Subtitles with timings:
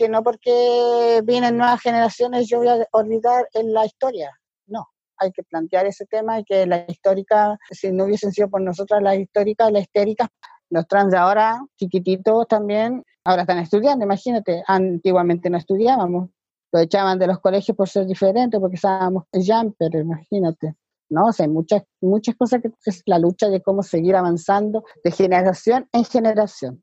[0.00, 4.30] que no porque vienen nuevas generaciones yo voy a olvidar en la historia.
[4.66, 4.86] No,
[5.18, 9.02] hay que plantear ese tema y que la histórica, si no hubiesen sido por nosotras
[9.02, 10.28] las históricas, las histéricas,
[10.70, 16.30] los trans ahora, chiquititos también, ahora están estudiando, imagínate, antiguamente no estudiábamos,
[16.72, 20.76] lo echaban de los colegios por ser diferentes, porque estábamos jumper, imagínate.
[21.10, 21.26] ¿no?
[21.26, 25.10] O sea, hay muchas, muchas cosas que es la lucha de cómo seguir avanzando de
[25.10, 26.82] generación en generación.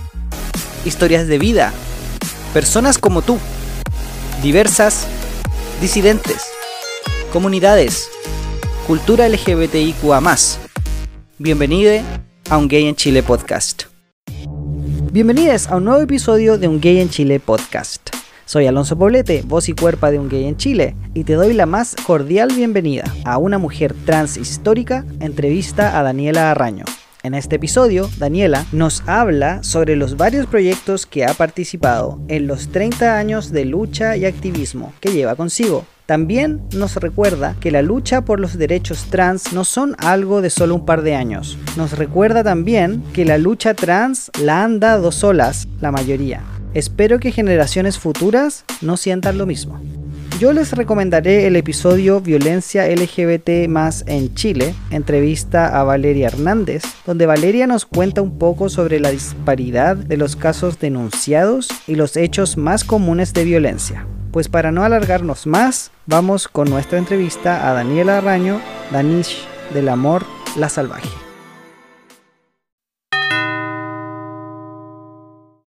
[0.83, 1.73] Historias de vida.
[2.53, 3.37] Personas como tú.
[4.41, 5.05] Diversas.
[5.79, 6.41] Disidentes.
[7.31, 8.09] Comunidades.
[8.87, 10.21] Cultura LGBTIQA.
[11.37, 12.01] Bienvenide
[12.49, 13.83] a un Gay en Chile podcast.
[15.11, 18.09] Bienvenidos a un nuevo episodio de un Gay en Chile podcast.
[18.45, 21.65] Soy Alonso Poblete, voz y cuerpa de un gay en Chile, y te doy la
[21.65, 26.83] más cordial bienvenida a una mujer trans histórica entrevista a Daniela Arraño.
[27.23, 32.69] En este episodio, Daniela nos habla sobre los varios proyectos que ha participado en los
[32.69, 35.85] 30 años de lucha y activismo que lleva consigo.
[36.05, 40.75] También nos recuerda que la lucha por los derechos trans no son algo de solo
[40.75, 41.57] un par de años.
[41.77, 46.41] Nos recuerda también que la lucha trans la han dado solas la mayoría
[46.73, 49.81] Espero que generaciones futuras no sientan lo mismo.
[50.41, 57.27] Yo les recomendaré el episodio Violencia LGBT más en Chile, entrevista a Valeria Hernández, donde
[57.27, 62.57] Valeria nos cuenta un poco sobre la disparidad de los casos denunciados y los hechos
[62.57, 64.07] más comunes de violencia.
[64.31, 68.59] Pues para no alargarnos más, vamos con nuestra entrevista a Daniela Arraño,
[68.91, 69.45] Danish
[69.75, 70.25] del Amor,
[70.55, 71.07] La Salvaje.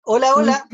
[0.01, 0.65] Hola, hola.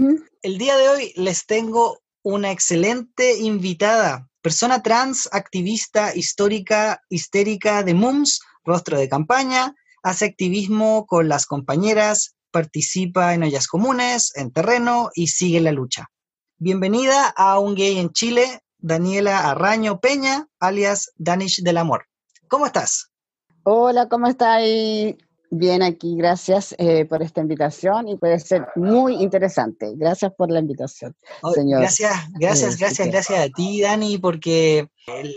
[0.41, 7.93] El día de hoy les tengo una excelente invitada, persona trans, activista, histórica, histérica de
[7.93, 15.09] MUMS, rostro de campaña, hace activismo con las compañeras, participa en ollas comunes, en terreno
[15.13, 16.07] y sigue la lucha.
[16.57, 22.05] Bienvenida a Un Gay en Chile, Daniela Arraño Peña, alias Danish del Amor.
[22.47, 23.11] ¿Cómo estás?
[23.63, 24.63] Hola, ¿cómo estás?
[25.51, 29.93] Bien, aquí, gracias eh, por esta invitación y puede ser muy interesante.
[29.95, 31.81] Gracias por la invitación, oh, señor.
[31.81, 34.89] Gracias, gracias, gracias, gracias a ti, Dani, porque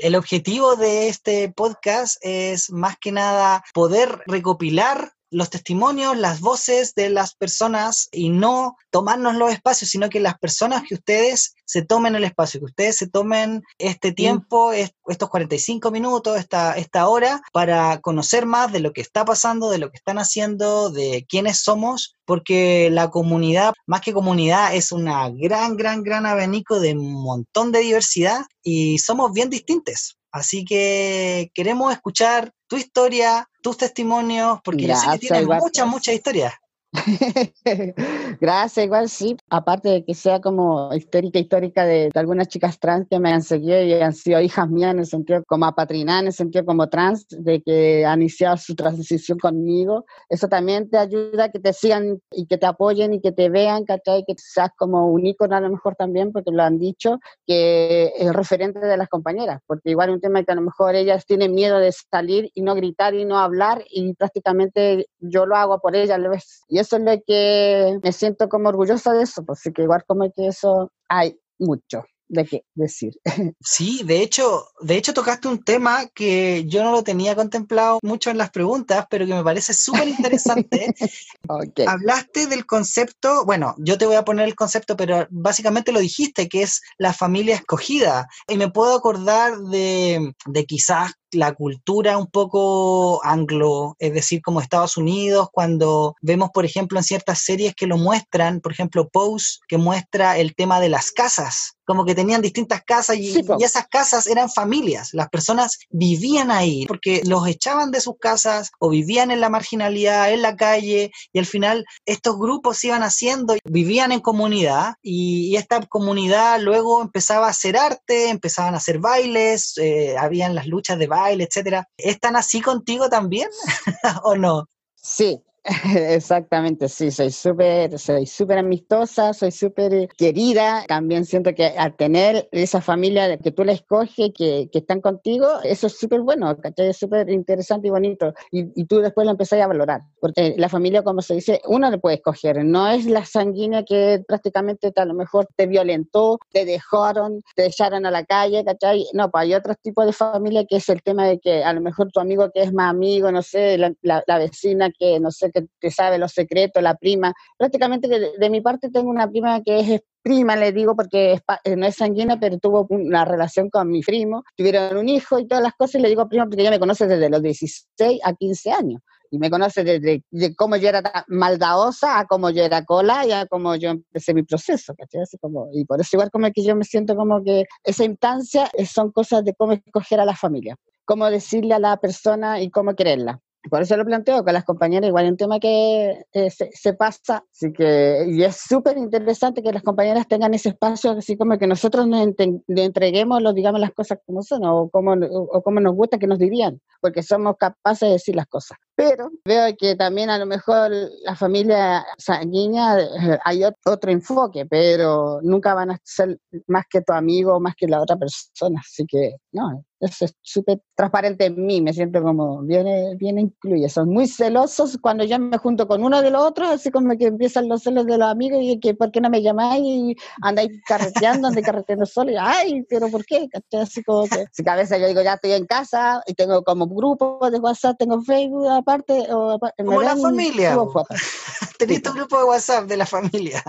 [0.02, 6.94] el, objetivo de este podcast es más que nada poder recopilar los testimonios, las voces
[6.94, 11.82] de las personas y no tomarnos los espacios, sino que las personas que ustedes se
[11.82, 17.40] tomen el espacio, que ustedes se tomen este tiempo, estos 45 minutos, esta, esta hora,
[17.52, 21.60] para conocer más de lo que está pasando, de lo que están haciendo, de quiénes
[21.60, 27.12] somos, porque la comunidad, más que comunidad, es una gran, gran, gran abanico de un
[27.22, 30.18] montón de diversidad y somos bien distintos.
[30.32, 36.14] Así que queremos escuchar tu historia, tus testimonios, porque yo sé que tienes muchas, muchas
[36.14, 36.54] historias.
[38.40, 39.36] Gracias, igual sí.
[39.48, 43.82] Aparte de que sea como histórica, histórica de, algunas chicas trans que me han seguido
[43.82, 47.26] y han sido hijas mías en el sentido como apatrinadas, en el sentido como trans,
[47.30, 50.04] de que han iniciado su transición conmigo.
[50.28, 53.48] Eso también te ayuda a que te sigan y que te apoyen y que te
[53.48, 54.24] vean, ¿cachai?
[54.26, 58.32] Que seas como un ícono a lo mejor también, porque lo han dicho, que es
[58.34, 61.78] referente de las compañeras, porque igual un tema que a lo mejor ellas tienen miedo
[61.78, 66.20] de salir y no gritar y no hablar y prácticamente yo lo hago por ellas.
[66.68, 70.30] Y eso es lo que me siento como orgullosa de eso, porque que igual como
[70.32, 73.12] que eso hay mucho de qué decir.
[73.60, 78.30] Sí, de hecho, de hecho tocaste un tema que yo no lo tenía contemplado mucho
[78.30, 80.94] en las preguntas, pero que me parece súper interesante.
[81.86, 86.48] Hablaste del concepto, bueno, yo te voy a poner el concepto, pero básicamente lo dijiste,
[86.48, 88.28] que es la familia escogida.
[88.48, 94.60] Y me puedo acordar de, de quizás la cultura un poco anglo, es decir, como
[94.60, 99.58] Estados Unidos, cuando vemos, por ejemplo, en ciertas series que lo muestran, por ejemplo, Pose,
[99.68, 104.26] que muestra el tema de las casas, como que tenían distintas casas y, esas casas
[104.26, 109.40] eran familias, las personas vivían ahí porque los echaban de sus casas o vivían en
[109.40, 114.94] la marginalidad, en la calle y al final estos grupos iban haciendo, vivían en comunidad
[115.02, 120.66] y, esta comunidad luego empezaba a hacer arte, empezaban a hacer bailes, eh, habían las
[120.66, 121.88] luchas de baile, etcétera.
[121.96, 123.48] ¿Están así contigo también
[124.24, 124.68] o no?
[124.94, 125.42] Sí,
[125.96, 130.84] Exactamente, sí, soy súper, soy súper amistosa, soy súper querida.
[130.88, 135.46] También siento que al tener esa familia que tú la escoges, que, que están contigo,
[135.62, 136.88] eso es súper bueno, ¿cachai?
[136.88, 138.34] Es súper interesante y bonito.
[138.50, 140.02] Y, y, tú después lo empezás a valorar.
[140.20, 142.64] Porque la familia, como se dice, uno le puede escoger.
[142.64, 148.04] No es la sanguínea que prácticamente a lo mejor te violentó, te dejaron, te echaron
[148.04, 149.06] a la calle, ¿cachai?
[149.12, 151.80] No, pues hay otros tipos de familia que es el tema de que a lo
[151.80, 155.30] mejor tu amigo que es más amigo, no sé, la, la, la vecina que, no
[155.30, 157.32] sé, que, te sabe los secretos, la prima.
[157.58, 161.86] Prácticamente de, mi parte tengo una prima que es prima, le digo, porque eh, no
[161.86, 165.74] es sanguínea, pero tuvo una relación con mi primo, tuvieron un hijo y todas las
[165.74, 169.02] cosas, y le digo prima porque ella me conoce desde los 16 a 15 años.
[169.30, 173.32] Y me conoce desde de cómo yo era maldadosa a cómo yo era cola y
[173.32, 176.76] a cómo yo empecé mi proceso, Así como, y por eso igual como que yo
[176.76, 180.76] me siento como que esa instancia son cosas de cómo escoger a la familia,
[181.06, 183.40] cómo decirle a la persona y cómo quererla.
[183.70, 187.44] Por eso lo planteo con las compañeras, igual es un tema que eh, se, pasa,
[187.52, 191.66] así que, y es súper interesante que las compañeras tengan ese espacio, así como que
[191.66, 196.18] nosotros le entreguemos, los, digamos, las cosas como son, o como, o como nos gusta
[196.18, 198.78] que nos dirían, porque somos capaces de decir las cosas.
[198.96, 200.90] Pero veo que también a lo mejor
[201.24, 207.12] la familia sanguínea eh, hay otro enfoque, pero nunca van a ser más que tu
[207.12, 211.92] amigo, más que la otra persona, así que, no, es súper transparente en mí, me
[211.92, 212.86] siento como bien,
[213.18, 213.88] bien incluye.
[213.88, 217.26] Son muy celosos cuando yo me junto con uno de los otros, así como que
[217.26, 219.84] empiezan los celos de los amigos y que ¿por qué no me llamáis?
[219.84, 223.48] Y andáis carreteando, andáis carreteando solo, y ay, pero ¿por qué?
[223.80, 226.86] Así como que, si a veces yo digo, ya estoy en casa y tengo como
[226.86, 229.26] grupo de WhatsApp, tengo Facebook aparte.
[229.30, 230.76] O, como la familia.
[231.78, 233.62] Tenés tu grupo de WhatsApp de la familia.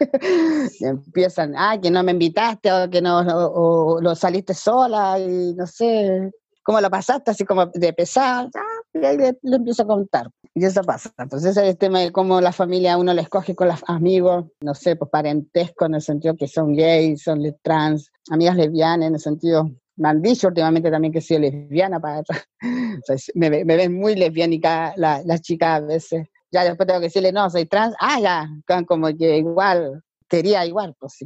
[0.80, 5.66] empiezan, ah, que no me invitaste o que no, o, lo saliste sola y no
[5.66, 6.30] sé,
[6.62, 8.48] cómo lo pasaste, así como de pesar,
[8.92, 10.28] y ahí le, empiezo a contar.
[10.54, 11.12] Y eso pasa.
[11.18, 14.46] Entonces ese es el tema de cómo la familia uno le escoge con los amigos,
[14.60, 19.14] no sé, pues parentesco en el sentido que son gays, son trans, amigas lesbianas en
[19.14, 22.22] el sentido me han dicho últimamente también que soy lesbiana para
[23.34, 27.32] me, me, ven muy lesbiánica las la chicas a veces ya después tengo que decirle,
[27.32, 28.48] no, soy trans, ah, ya,
[28.86, 31.16] como que igual, quería igual, pues.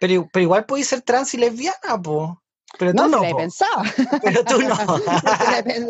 [0.00, 2.30] Pero, pero igual puede ser trans y lesbiana, pues.
[2.78, 3.82] Pero tú no, no lo he pensado.
[4.22, 4.76] Pero tú no.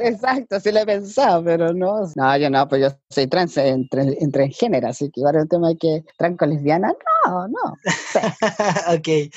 [0.02, 2.02] Exacto, sí lo he pensado, pero no.
[2.14, 5.68] No, yo no, pues yo soy trans entre, entre género, así que igual el tema
[5.68, 6.92] de que trans con lesbiana,
[7.26, 7.76] no, no.
[8.94, 8.98] ok.
[8.98, 9.30] okay.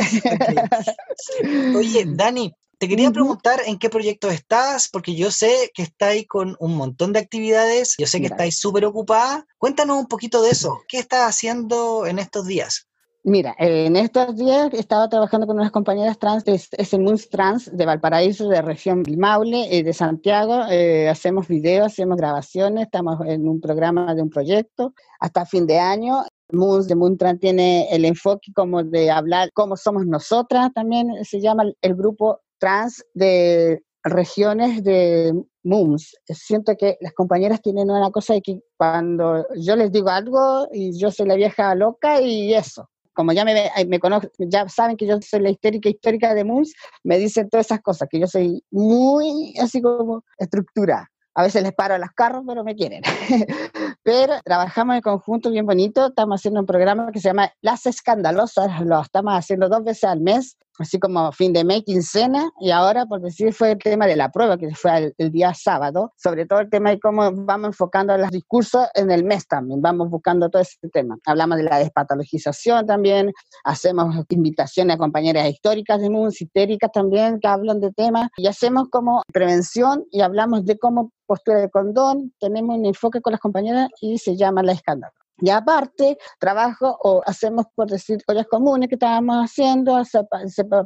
[1.76, 6.56] Oye, Dani, te quería preguntar en qué proyecto estás, porque yo sé que estáis con
[6.60, 9.46] un montón de actividades, yo sé que estáis súper ocupada.
[9.58, 10.82] Cuéntanos un poquito de eso.
[10.88, 12.89] ¿Qué estás haciendo en estos días?
[13.24, 17.86] Mira, en estos días estaba trabajando con unas compañeras trans, es, el MUNS Trans de
[17.86, 20.62] Valparaíso, de región Maule, eh, de Santiago.
[20.70, 25.80] Eh, hacemos videos, hacemos grabaciones, estamos en un programa de un proyecto hasta fin de
[25.80, 26.24] año.
[26.54, 31.66] MUNS de Trans tiene el enfoque como de hablar cómo somos nosotras, también se llama
[31.82, 35.34] el grupo trans de regiones de
[35.64, 36.16] MUMS.
[36.26, 40.98] Siento que las compañeras tienen una cosa de que cuando yo les digo algo y
[40.98, 42.90] yo soy la vieja loca y eso.
[43.20, 46.74] Como ya me, me conocen, ya saben que yo soy la histérica histórica de MUMS,
[47.04, 51.12] me dicen todas esas cosas, que yo soy muy así como estructura.
[51.34, 53.04] A veces les paro los carros, pero me quieren.
[54.04, 56.08] pero trabajamos en conjunto bien bonito.
[56.08, 58.80] Estamos haciendo un programa que se llama Las Escandalosas.
[58.86, 63.06] Lo estamos haciendo dos veces al mes así como fin de mes, quincena, y ahora,
[63.06, 66.60] por decir, fue el tema de la prueba, que fue el, día sábado, sobre todo
[66.60, 70.62] el tema de cómo vamos enfocando los discursos en el mes también, vamos buscando todo
[70.62, 71.18] ese tema.
[71.26, 73.32] Hablamos de la despatologización también,
[73.64, 78.90] hacemos invitaciones a compañeras históricas de MUNS, histéricas también, que hablan de temas, y hacemos
[78.90, 83.90] como prevención y hablamos de cómo postura de condón, tenemos un enfoque con las compañeras
[84.02, 85.14] y se llama la escándalo.
[85.42, 90.20] Y aparte, trabajo o hacemos, por decir, ollas comunes que estábamos haciendo, se,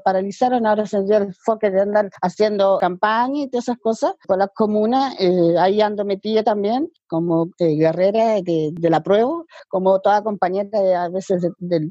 [0.04, 4.14] paralizaron, ahora se dio el enfoque de andar haciendo campaña y todas esas cosas.
[4.28, 10.00] Con las comunas, eh, ahí ando metida también, como eh, guerrera de, la prueba, como
[10.00, 11.48] toda compañera a veces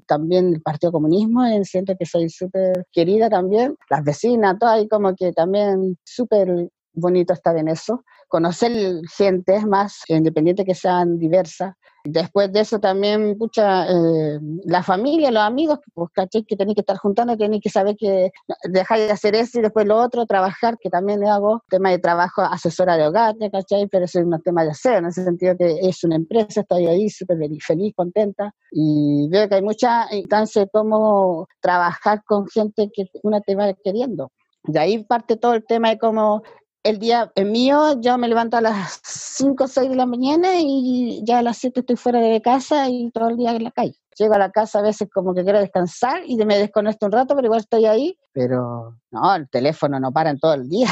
[0.06, 3.76] también del Partido Comunismo, eh, siento que soy súper querida también.
[3.90, 8.04] Las vecinas, todo ahí como que también súper bonito estar en eso.
[8.28, 8.72] Conocer
[9.16, 11.74] gente más, independiente que sean diversas,
[12.04, 16.44] Después de eso también, pucha, eh, la familia, los amigos, pues, ¿cachai?
[16.44, 18.32] Que tenéis que estar juntando, tenéis que saber que
[18.64, 22.42] dejáis de hacer eso y después lo otro, trabajar, que también hago, tema de trabajo,
[22.42, 23.86] asesora de hogar, ¿cachai?
[23.86, 26.86] Pero eso es un tema de hacer, en ese sentido que es una empresa, estoy
[26.86, 32.90] ahí súper feliz, contenta, y veo que hay mucha instancia de cómo trabajar con gente
[32.92, 34.32] que una te va queriendo.
[34.64, 36.42] De ahí parte todo el tema de cómo
[36.84, 41.22] el día mío, yo me levanto a las 5 o 6 de la mañana y
[41.24, 43.94] ya a las 7 estoy fuera de casa y todo el día en la calle.
[44.18, 47.34] Llego a la casa a veces como que quiero descansar y me desconecto un rato,
[47.34, 48.18] pero igual estoy ahí.
[48.32, 50.88] Pero no, el teléfono no para en todo el día.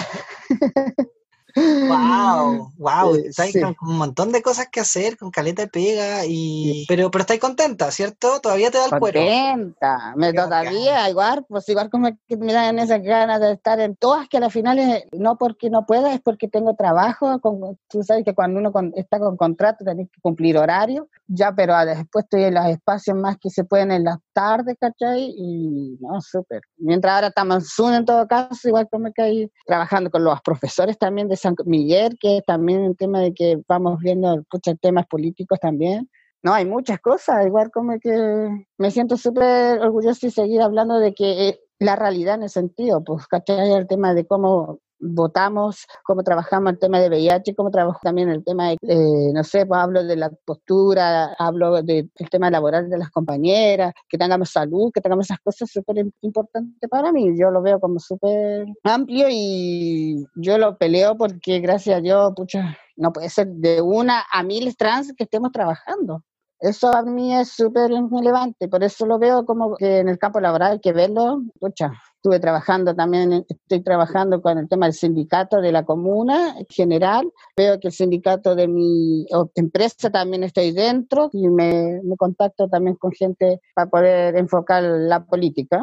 [1.57, 6.85] Wow, wow, estáis con un montón de cosas que hacer, con caleta de pega y
[6.89, 8.41] pero pero estáis contenta, ¿cierto?
[8.41, 9.21] Todavía te da el cuero.
[9.21, 13.97] Contenta, me todavía igual, pues igual como que me dan esas ganas de estar en
[13.97, 14.79] todas que a la final
[15.13, 19.19] no porque no pueda, es porque tengo trabajo, con, tú sabes que cuando uno está
[19.19, 23.51] con contrato tenés que cumplir horario, ya pero después estoy en los espacios más que
[23.51, 25.33] se pueden en las tardes, ¿cachai?
[25.37, 26.63] Y no, súper.
[26.77, 30.41] Mientras ahora estamos en Zoom en todo caso, igual como que ahí trabajando con los
[30.43, 35.07] profesores también de San Miguel, que también el tema de que vamos viendo muchos temas
[35.07, 36.09] políticos también.
[36.43, 41.13] No, hay muchas cosas, igual como que me siento súper orgulloso y seguir hablando de
[41.15, 43.73] que eh, la realidad en el sentido, pues, ¿cachai?
[43.73, 48.45] El tema de cómo votamos, cómo trabajamos el tema de VIH, cómo trabajo también el
[48.45, 52.99] tema de, eh, no sé, pues hablo de la postura, hablo del tema laboral de
[52.99, 57.35] las compañeras, que tengamos salud, que tengamos esas cosas súper importantes para mí.
[57.39, 62.77] Yo lo veo como súper amplio y yo lo peleo porque gracias a Dios, pucha,
[62.97, 66.23] no puede ser de una a mil trans que estemos trabajando.
[66.61, 70.41] Eso a mí es súper relevante, por eso lo veo como que en el campo
[70.41, 75.63] laboral hay que verlo, pucha, estuve trabajando también, estoy trabajando con el tema del sindicato
[75.63, 77.33] de la comuna en general.
[77.57, 82.97] Veo que el sindicato de mi empresa también estoy dentro y me, me contacto también
[82.97, 85.83] con gente para poder enfocar la política.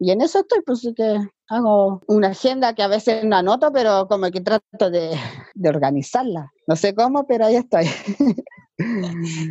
[0.00, 1.18] Y en eso estoy, pues sí que
[1.48, 5.16] hago una agenda que a veces no anoto, pero como que trato de,
[5.54, 6.52] de organizarla.
[6.66, 7.84] No sé cómo, pero ahí estoy.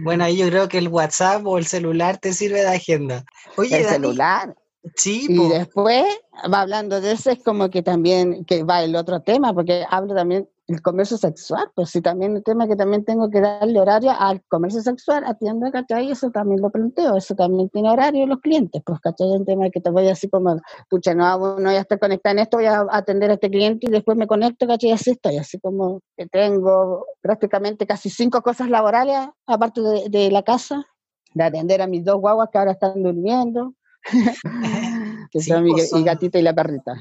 [0.03, 3.25] Bueno, ahí yo creo que el WhatsApp o el celular te sirve de agenda.
[3.57, 4.55] Oye, el celular.
[4.95, 6.05] Sí, y después
[6.53, 10.13] va hablando de eso, es como que también que va el otro tema, porque hablo
[10.13, 14.11] también del comercio sexual, pues sí, también el tema que también tengo que darle horario
[14.17, 16.09] al comercio sexual, atiendo, ¿cachai?
[16.09, 19.27] Eso también lo planteo, eso también tiene horario los clientes, pues, ¿cachai?
[19.27, 22.39] Un tema que te voy así como, pucha, no, no voy a estar conectada en
[22.39, 24.91] esto, voy a atender a este cliente y después me conecto, ¿cachai?
[24.91, 30.41] Así estoy, así como que tengo prácticamente casi cinco cosas laborales, aparte de, de la
[30.41, 30.83] casa,
[31.35, 33.75] de atender a mis dos guaguas que ahora están durmiendo,
[35.31, 36.95] que son mi, pues gatita y la perrita.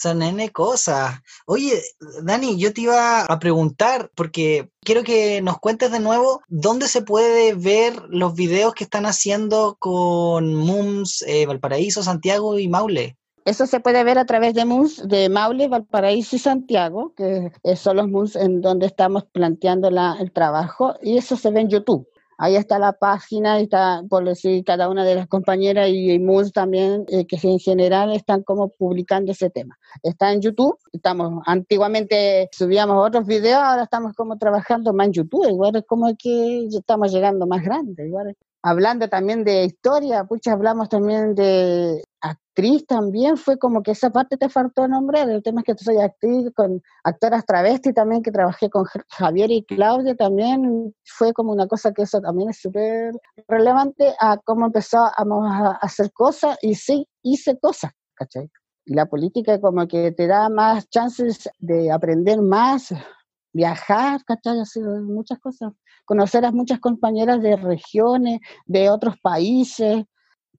[0.00, 1.20] Son N cosas.
[1.44, 1.82] Oye,
[2.22, 7.02] Dani, yo te iba a preguntar, porque quiero que nos cuentes de nuevo dónde se
[7.02, 13.18] puede ver los videos que están haciendo con MUMS eh, Valparaíso, Santiago y Maule.
[13.44, 17.96] Eso se puede ver a través de MUMS de Maule, Valparaíso y Santiago, que son
[17.98, 22.06] los MUMS en donde estamos planteando el trabajo, y eso se ve en YouTube.
[22.42, 27.04] Ahí está la página, está, por decir, cada una de las compañeras y, MUS también,
[27.08, 29.76] eh, que en general están como publicando ese tema.
[30.02, 35.50] Está en YouTube, estamos, antiguamente subíamos otros videos, ahora estamos como trabajando más en YouTube,
[35.50, 40.88] igual es como que estamos llegando más grande, igual hablando también de historia, pucha, hablamos
[40.88, 42.02] también de
[42.60, 45.84] actriz también, fue como que esa parte te faltó nombrar, el tema es que tú
[45.84, 51.52] soy actriz con actoras travesti también, que trabajé con Javier y Claudia también, fue como
[51.52, 53.14] una cosa que eso también es súper
[53.48, 58.50] relevante a cómo empezó a hacer cosas y sí, hice cosas, ¿cachai?
[58.84, 62.92] Y la política como que te da más chances de aprender más,
[63.52, 64.60] viajar, ¿cachai?
[64.60, 65.72] Hacer muchas cosas
[66.04, 70.04] conocer a muchas compañeras de regiones, de otros países,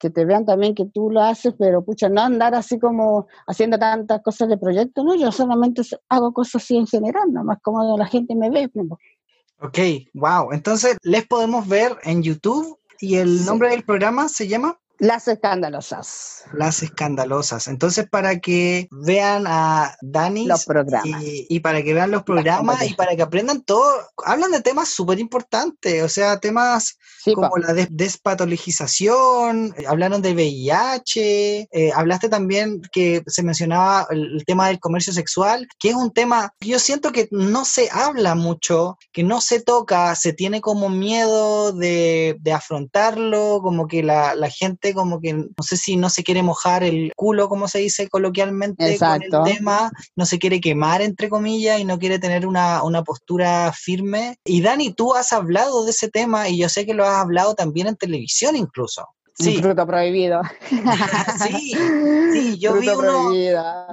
[0.01, 3.77] que te vean también que tú lo haces, pero pucha, no andar así como haciendo
[3.77, 8.07] tantas cosas de proyecto, no, yo solamente hago cosas así en general, nomás como la
[8.07, 8.69] gente me ve.
[9.59, 9.77] Ok,
[10.15, 15.27] wow, entonces les podemos ver en YouTube y el nombre del programa se llama las
[15.27, 16.43] escandalosas.
[16.53, 17.67] Las escandalosas.
[17.67, 20.45] Entonces, para que vean a Dani.
[20.45, 21.23] Los programas.
[21.23, 23.91] Y, para que vean los programas y para que aprendan todo.
[24.23, 26.99] Hablan de temas súper importantes, o sea, temas
[27.33, 34.67] como la despatologización, eh, hablaron de VIH, eh, hablaste también que se mencionaba el, tema
[34.67, 38.99] del comercio sexual, que es un tema que yo siento que no se habla mucho,
[39.11, 45.19] que no se toca, se tiene como miedo de, afrontarlo, como que la gente como
[45.19, 49.21] que no sé si no se quiere mojar el culo, como se dice coloquialmente, con
[49.21, 54.37] el tema, no se quiere quemar, entre comillas, y no quiere tener una, postura firme.
[54.45, 57.55] Y Dani, tú has hablado de ese tema y yo sé que lo has hablado
[57.55, 59.05] también en televisión incluso.
[59.33, 59.55] Sí.
[59.57, 60.41] Un fruto prohibido.
[61.47, 61.73] sí,
[62.33, 63.31] sí, yo vi, uno,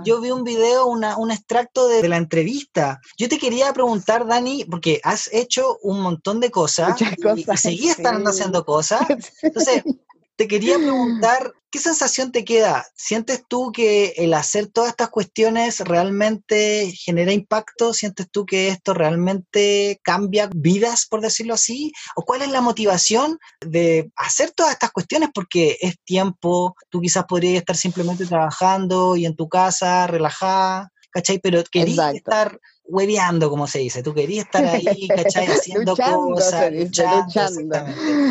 [0.04, 3.00] yo vi un video, una, un extracto de, la entrevista.
[3.16, 8.30] Yo te quería preguntar, Dani, porque has hecho un montón de cosas, y, seguías estando
[8.30, 9.00] haciendo cosas.
[9.42, 9.82] Entonces,
[10.38, 12.86] te quería preguntar, ¿qué sensación te queda?
[12.94, 17.92] ¿Sientes tú que el hacer todas estas cuestiones realmente genera impacto?
[17.92, 21.90] ¿Sientes tú que esto realmente cambia vidas, por decirlo así?
[22.14, 25.30] ¿O cuál es la motivación de hacer todas estas cuestiones?
[25.34, 31.40] Porque es tiempo, tú quizás podrías estar simplemente trabajando y en tu casa, relajada, ¿cachai?
[31.40, 34.02] Pero querías estar hueveando, como se dice.
[34.02, 35.46] Tú querías estar ahí, ¿cachai?
[35.46, 37.76] Haciendo cosas, luchando,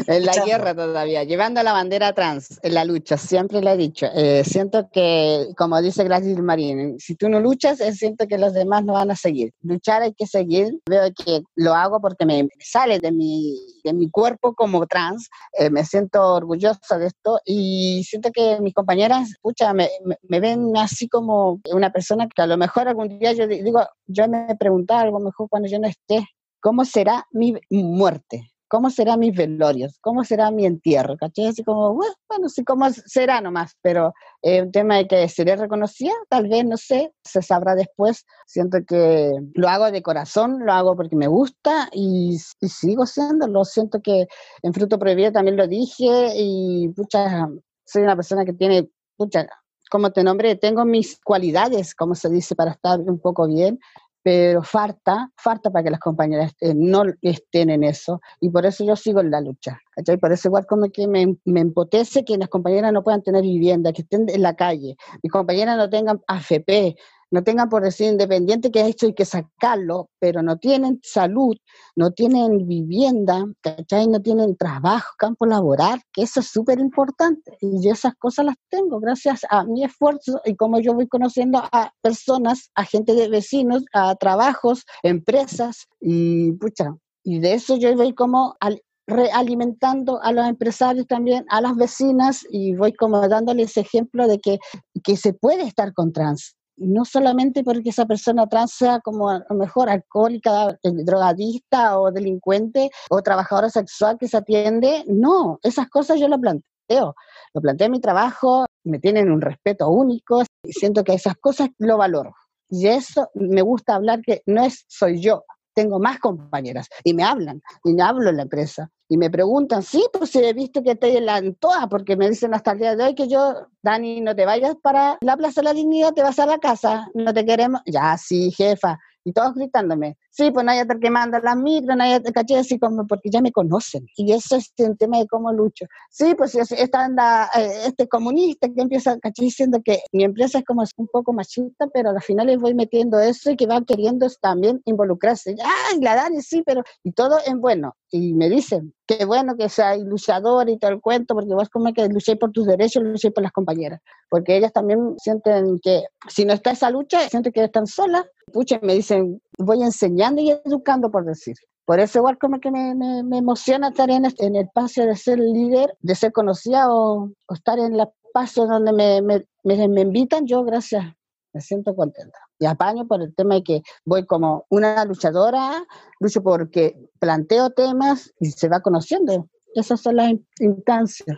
[0.07, 4.07] En la guerra todavía, llevando la bandera trans, en la lucha, siempre lo he dicho.
[4.13, 8.83] Eh, siento que, como dice Gladys Marín, si tú no luchas, siento que los demás
[8.83, 9.53] no van a seguir.
[9.61, 10.79] Luchar hay que seguir.
[10.89, 15.29] Veo que lo hago porque me sale de mi, de mi cuerpo como trans.
[15.53, 19.89] Eh, me siento orgullosa de esto y siento que mis compañeras, escucha, me,
[20.23, 24.27] me ven así como una persona que a lo mejor algún día yo digo, yo
[24.27, 26.25] me preguntaba algo mejor cuando yo no esté,
[26.59, 28.51] ¿cómo será mi muerte?
[28.69, 29.97] ¿Cómo será mis velorios?
[30.01, 31.15] ¿Cómo será mi entierro?
[31.15, 31.47] ¿Cachai?
[31.47, 36.11] Así como, bueno, sí, cómo será nomás, pero es un tema de que seré reconocida,
[36.29, 38.25] tal vez, no sé, se sabrá después.
[38.45, 43.63] Siento que lo hago de corazón, lo hago porque me gusta y, y sigo siéndolo.
[43.63, 44.27] Siento que
[44.61, 47.47] en Fruto Prohibido también lo dije y, pucha,
[47.85, 49.47] soy una persona que tiene, pucha,
[49.89, 53.79] como te nombré, tengo mis cualidades, como se dice, para estar un poco bien
[54.27, 58.97] pero falta, falta para que las compañeras no estén en eso y por eso yo
[58.97, 59.79] sigo en la lucha.
[59.91, 60.17] ¿cachai?
[60.17, 63.93] Por eso igual como que me, me empotece que las compañeras no puedan tener vivienda,
[63.93, 66.97] que estén en la calle, mis compañeras no tengan AFP,
[67.31, 71.55] no tengan por decir independiente que esto hay que sacarlo, pero no tienen salud,
[71.95, 74.07] no tienen vivienda, ¿cachai?
[74.07, 77.57] No tienen trabajo, campo laboral, que eso es súper importante.
[77.61, 81.91] Y esas cosas las tengo gracias a mi esfuerzo y como yo voy conociendo a
[82.01, 88.13] personas, a gente de vecinos, a trabajos, empresas, y pucha, y de eso yo voy
[88.13, 94.27] como al, realimentando a los empresarios también, a las vecinas y voy como dándoles ejemplo
[94.27, 94.59] de que,
[95.03, 99.43] que se puede estar con trans, no solamente porque esa persona trans sea como a
[99.49, 105.89] lo mejor alcohólica, eh, drogadista o delincuente o trabajadora sexual que se atiende, no, esas
[105.89, 107.15] cosas yo lo planteo,
[107.53, 111.69] lo planteo en mi trabajo, me tienen un respeto único y siento que esas cosas
[111.79, 112.33] lo valoro.
[112.69, 115.43] Y eso me gusta hablar que no es soy yo,
[115.77, 119.83] tengo más compañeras y me hablan y me hablo en la empresa y me preguntan,
[119.83, 123.03] sí, pues he visto que estoy en Antoa, porque me dicen hasta el día de
[123.03, 126.39] hoy que yo, Dani, no te vayas para la Plaza de la Dignidad, te vas
[126.39, 127.81] a la casa, no te queremos.
[127.85, 128.99] Ya, sí, jefa.
[129.27, 133.05] Y todos gritándome, sí, pues nadie te manda las micros, nadie te caché, así como,
[133.05, 134.07] porque ya me conocen.
[134.15, 135.85] Y eso es un tema de cómo lucho.
[136.09, 140.63] Sí, pues está anda, eh, este comunista que empieza, caché, diciendo que mi empresa es
[140.63, 144.27] como un poco machista, pero al final les voy metiendo eso y que van queriendo
[144.41, 145.57] también involucrarse.
[145.61, 147.97] Ay, la Dani, sí, pero, y todo en bueno.
[148.09, 151.91] Y me dicen, qué bueno que sea luchador y todo el cuento, porque vos como
[151.93, 156.45] que luché por tus derechos, luché por las compañeras, porque ellas también sienten que si
[156.45, 161.11] no está esa lucha, sienten que están solas, pucha, me dicen, voy enseñando y educando,
[161.11, 161.55] por decir.
[161.85, 165.39] Por eso igual como que me, me, emociona estar en, en, el espacio de ser
[165.39, 169.21] líder, de ser conocida o, estar en el espacio donde me,
[169.63, 171.05] me invitan, yo gracias,
[171.53, 175.85] me siento contenta y apaño por el tema de que voy como una luchadora,
[176.19, 179.47] lucho porque planteo temas y se va conociendo.
[179.75, 181.37] Esas son las instancias.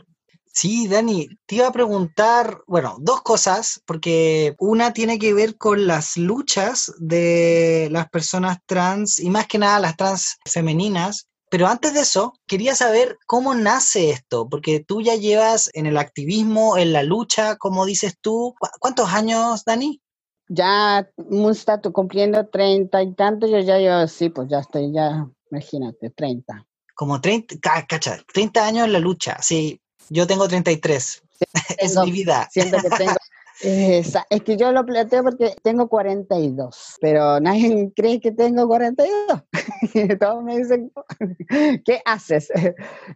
[0.61, 5.87] Sí, Dani, te iba a preguntar, bueno, dos cosas, porque una tiene que ver con
[5.87, 11.29] las luchas de las personas trans y más que nada las trans femeninas.
[11.49, 15.95] Pero antes de eso, quería saber cómo nace esto, porque tú ya llevas en el
[15.95, 18.53] activismo, en la lucha, como dices tú.
[18.81, 20.01] ¿Cuántos años, Dani?
[20.49, 21.07] ya
[21.49, 26.67] está cumpliendo treinta y tanto, yo ya, yo sí, pues ya estoy, ya, imagínate, treinta.
[26.95, 27.55] Como treinta,
[27.87, 31.23] cacha, treinta años en la lucha, sí, yo tengo treinta y tres,
[31.77, 32.47] es mi vida.
[32.51, 33.15] Siento que tengo,
[33.61, 39.43] es, que yo lo planteo porque tengo 42, pero nadie cree que tengo 42.
[40.19, 40.91] Todos me dicen,
[41.85, 42.49] ¿qué haces?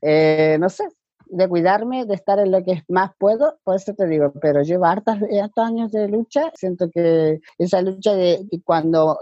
[0.02, 0.88] Eh, no sé,
[1.26, 4.86] de cuidarme, de estar en lo que más puedo, por eso te digo, pero llevo
[4.86, 9.18] hartos, hartos años de lucha, siento que esa lucha de, cuando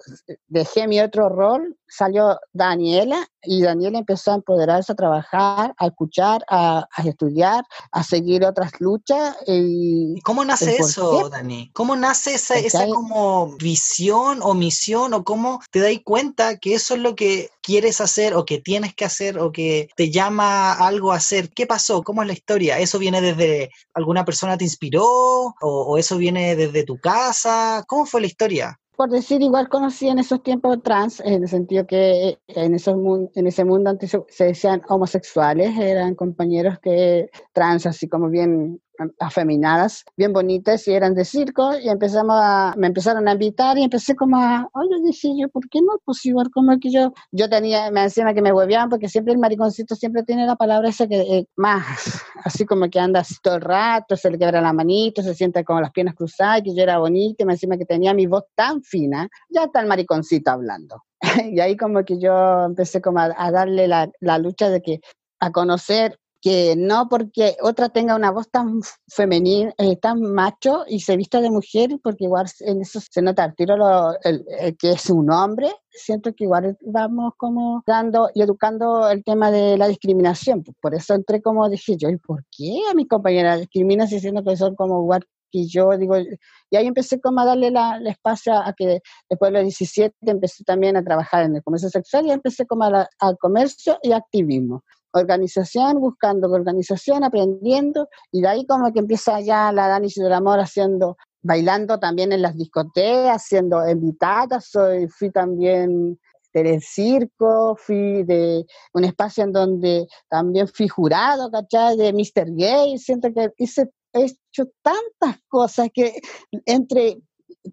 [0.47, 6.43] dejé mi otro rol, salió Daniela y Daniela empezó a empoderarse, a trabajar, a escuchar,
[6.49, 9.35] a, estudiar, a seguir otras luchas.
[9.47, 11.71] Y, ¿Cómo nace eso, Dani?
[11.73, 16.95] ¿Cómo nace esa, esa como visión o misión o cómo te das cuenta que eso
[16.95, 21.11] es lo que quieres hacer o que tienes que hacer o que te llama algo
[21.11, 21.49] a hacer?
[21.49, 22.03] ¿Qué pasó?
[22.03, 22.79] ¿Cómo es la historia?
[22.79, 27.83] ¿Eso viene desde alguna persona te inspiró o, o eso viene desde tu casa?
[27.87, 28.80] ¿Cómo fue la historia?
[29.01, 32.95] Por decir, igual conocí en esos tiempos trans, en el sentido que en, esos,
[33.33, 38.79] en ese mundo antes se decían homosexuales, eran compañeros que trans, así como bien
[39.19, 43.83] afeminadas, bien bonitas y eran de circo y empezamos a, me empezaron a invitar y
[43.83, 45.99] empecé como a, oye, dije yo, ¿por qué no?
[46.05, 49.39] Pues igual como que yo, yo tenía, me decían que me hueveaban porque siempre el
[49.39, 53.55] mariconcito siempre tiene la palabra esa que eh, más, así como que anda así todo
[53.55, 56.83] el rato, se le quebra la manito, se sienta con las piernas cruzadas, que yo
[56.83, 60.51] era bonita y me decía que tenía mi voz tan fina, ya está el mariconcito
[60.51, 61.03] hablando.
[61.51, 64.99] y ahí como que yo empecé como a, a darle la, la lucha de que
[65.39, 70.99] a conocer que no porque otra tenga una voz tan femenina, eh, tan macho y
[71.01, 74.43] se vista de mujer, porque igual en eso se nota el tiro lo, el,
[74.77, 79.77] que es un hombre, siento que igual vamos como dando y educando el tema de
[79.77, 80.63] la discriminación.
[80.81, 84.57] Por eso entré como dije yo, ¿y por qué a mi compañera discriminan diciendo que
[84.57, 85.95] son como igual que yo?
[85.95, 90.15] Digo, y ahí empecé como a darle la, espacio a que después de los 17
[90.21, 94.83] empecé también a trabajar en el comercio sexual y empecé como al comercio y activismo
[95.13, 101.17] organización, buscando organización, aprendiendo, y de ahí como que empieza ya la Dani Amor haciendo,
[101.41, 106.19] bailando también en las discotecas, haciendo invitadas, soy, fui también
[106.53, 111.97] del circo, fui de un espacio en donde también fui jurado, ¿cachai?
[111.97, 112.53] De Mr.
[112.55, 116.19] Gay, siento que hice, he hecho tantas cosas que
[116.65, 117.17] entre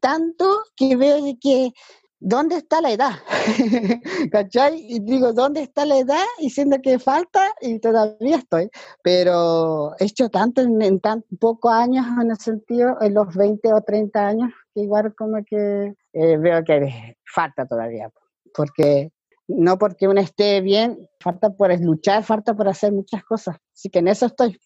[0.00, 1.72] tanto que veo que
[2.20, 3.12] ¿dónde está la edad?
[4.32, 4.84] ¿Cachai?
[4.88, 6.24] Y digo, ¿dónde está la edad?
[6.38, 8.70] Y siendo que falta y todavía estoy.
[9.02, 13.80] Pero he hecho tanto en, tan pocos años, en el sentido, en los 20 o
[13.80, 18.10] 30 años, que igual como que eh, veo que falta todavía.
[18.54, 19.10] Porque
[19.46, 23.56] no porque uno esté bien, falta por luchar, falta por hacer muchas cosas.
[23.74, 24.58] Así que en eso estoy.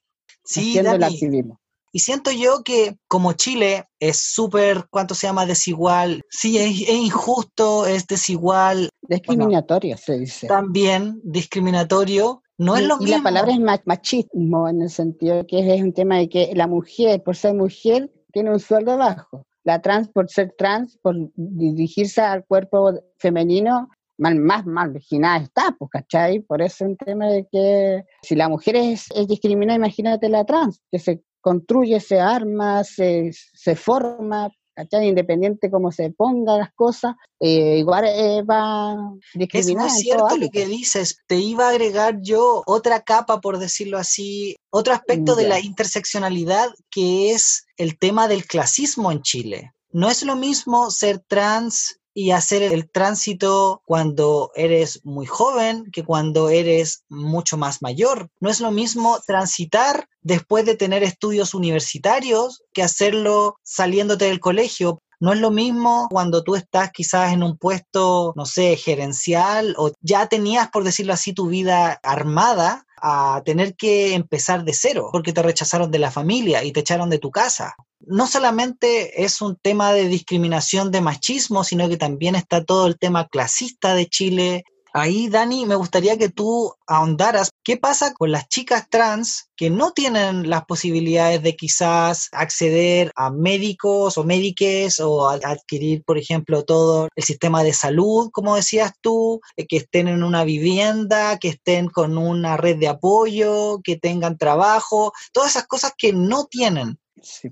[0.45, 1.62] Sí, haciendo el activismo.
[1.95, 5.45] Y siento yo que como Chile es súper, ¿cuánto se llama?
[5.45, 6.23] Desigual.
[6.31, 8.89] Sí, es, injusto, es desigual.
[9.03, 10.47] Discriminatorio, se dice.
[10.47, 12.43] También discriminatorio.
[12.57, 13.19] No es lo y mismo.
[13.19, 17.23] la palabra es machismo, en el sentido que es un tema de que la mujer,
[17.23, 19.47] por ser mujer, tiene un sueldo bajo.
[19.65, 25.91] La trans, por ser trans, por dirigirse al cuerpo femenino, más, más marginada está, pues,
[25.91, 26.41] ¿cachai?
[26.41, 30.45] Por eso es un tema de que si la mujer es, es discriminada, imagínate la
[30.45, 35.09] trans, que se construye, se arma, se, se forma, ¿cachai?
[35.09, 38.97] Independiente cómo se pongan las cosas, eh, igual eh, va.
[39.35, 41.19] Es muy cierto lo que dices.
[41.27, 46.71] Te iba a agregar yo otra capa, por decirlo así, otro aspecto de la interseccionalidad
[46.91, 49.73] que es el tema del clasismo en Chile.
[49.91, 56.05] No es lo mismo ser trans y hacer el tránsito cuando eres muy joven que
[56.05, 58.29] cuando eres mucho más mayor.
[58.41, 65.01] No es lo mismo transitar después de tener estudios universitarios que hacerlo saliéndote del colegio.
[65.21, 69.93] No es lo mismo cuando tú estás quizás en un puesto, no sé, gerencial o
[70.01, 75.33] ya tenías, por decirlo así, tu vida armada a tener que empezar de cero porque
[75.33, 77.75] te rechazaron de la familia y te echaron de tu casa
[78.07, 82.99] no solamente es un tema de discriminación de machismo, sino que también está todo el
[82.99, 84.65] tema clasista de Chile.
[84.95, 89.93] Ahí, Dani, me gustaría que tú ahondaras qué pasa con las chicas trans que no
[89.93, 97.09] tienen las posibilidades de quizás acceder a médicos o médiques o adquirir, por ejemplo, todo
[97.15, 101.89] el sistema de salud, como decías tú, eh, que estén en una vivienda, que estén
[101.89, 106.99] con una red de apoyo, que tengan trabajo, todas esas cosas que no tienen.
[107.23, 107.51] Sí,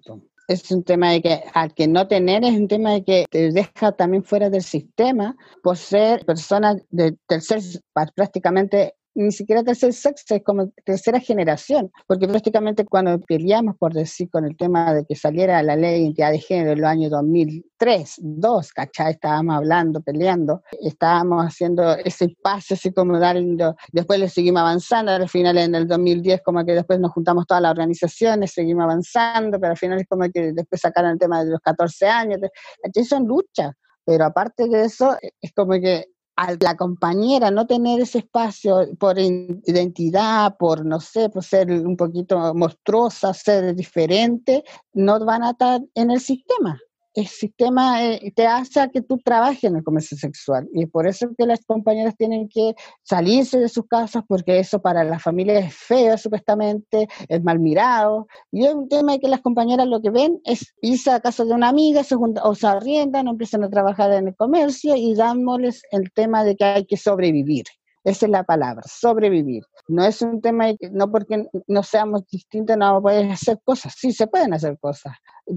[0.51, 3.53] es un tema de que al que no tener es un tema de que te
[3.53, 7.61] deja también fuera del sistema por ser persona de tercer,
[8.17, 14.31] prácticamente ni siquiera tercer sexo, es como tercera generación, porque prácticamente cuando peleamos, por decir,
[14.31, 17.11] con el tema de que saliera la ley de identidad de género en los años
[17.11, 19.13] 2003, 2002, ¿cachai?
[19.13, 25.29] Estábamos hablando, peleando, estábamos haciendo ese paso así como dando, después le seguimos avanzando, al
[25.29, 29.73] final en el 2010 como que después nos juntamos todas las organizaciones, seguimos avanzando, pero
[29.73, 32.41] al final es como que después sacaron el tema de los 14 años,
[32.83, 33.05] ¿cachai?
[33.05, 33.73] Son luchas,
[34.05, 36.07] pero aparte de eso, es como que
[36.41, 41.99] a la compañera no tener ese espacio por identidad, por, no sé, por ser un
[41.99, 46.81] poquito monstruosa, ser diferente, no van a estar en el sistema
[47.15, 51.29] el sistema eh, te hace que tú trabajes en el comercio sexual y por eso
[51.37, 55.75] que las compañeras tienen que salirse de sus casas porque eso para la familia es
[55.75, 60.11] feo supuestamente, es mal mirado y es un tema de que las compañeras lo que
[60.11, 64.13] ven es irse a casa de una amiga se o se arriendan, empiezan a trabajar
[64.13, 67.65] en el comercio y dándoles el tema de que hay que sobrevivir.
[68.03, 69.63] Esa es la palabra, sobrevivir.
[69.89, 73.95] no es un tema no porque no seamos distintos no vamos a poder hacer cosas.
[73.97, 75.13] Sí, se pueden hacer cosas.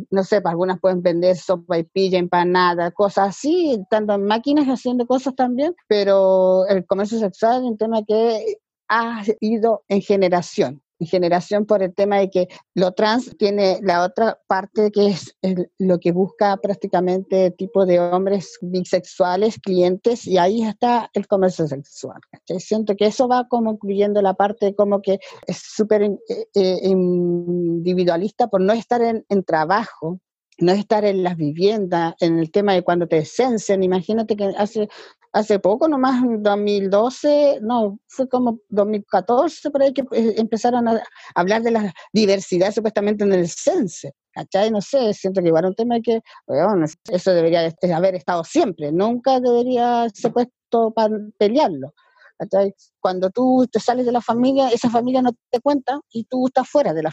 [0.10, 5.08] No sé, algunas pueden vender sopa y pilla, empanada, cosas así, tanto en máquinas haciendo
[5.08, 8.58] cosas también, pero el comercio sexual es un tema que
[8.90, 14.39] ha ido en generación generación por el tema de que lo trans tiene la otra
[14.48, 15.36] parte que es
[15.78, 22.20] lo que busca prácticamente tipo de hombres bisexuales, clientes, y ahí está el comercio sexual.
[22.60, 26.18] Siento que eso va como incluyendo la parte como que es súper eh,
[26.54, 30.20] eh, individualista por no estar en, en trabajo,
[30.60, 33.84] no estar en las viviendas, en el tema de cuando te censen.
[33.84, 34.88] Imagínate que hace
[35.34, 41.02] hace poco, nomás en 2012, no, fue como 2014 por ahí que eh, empezaron a
[41.36, 44.13] hablar de la diversidad supuestamente en el cense.
[44.32, 44.72] ¿Cachai?
[44.72, 49.39] No sé, siento que igual un tema que, bueno, eso debería haber estado siempre, nunca
[49.39, 51.93] debería ser puesto para pelearlo.
[52.38, 52.74] ¿cachai?
[53.00, 56.67] Cuando tú te sales de la familia, esa familia no te cuenta y tú estás
[56.67, 57.12] fuera de la,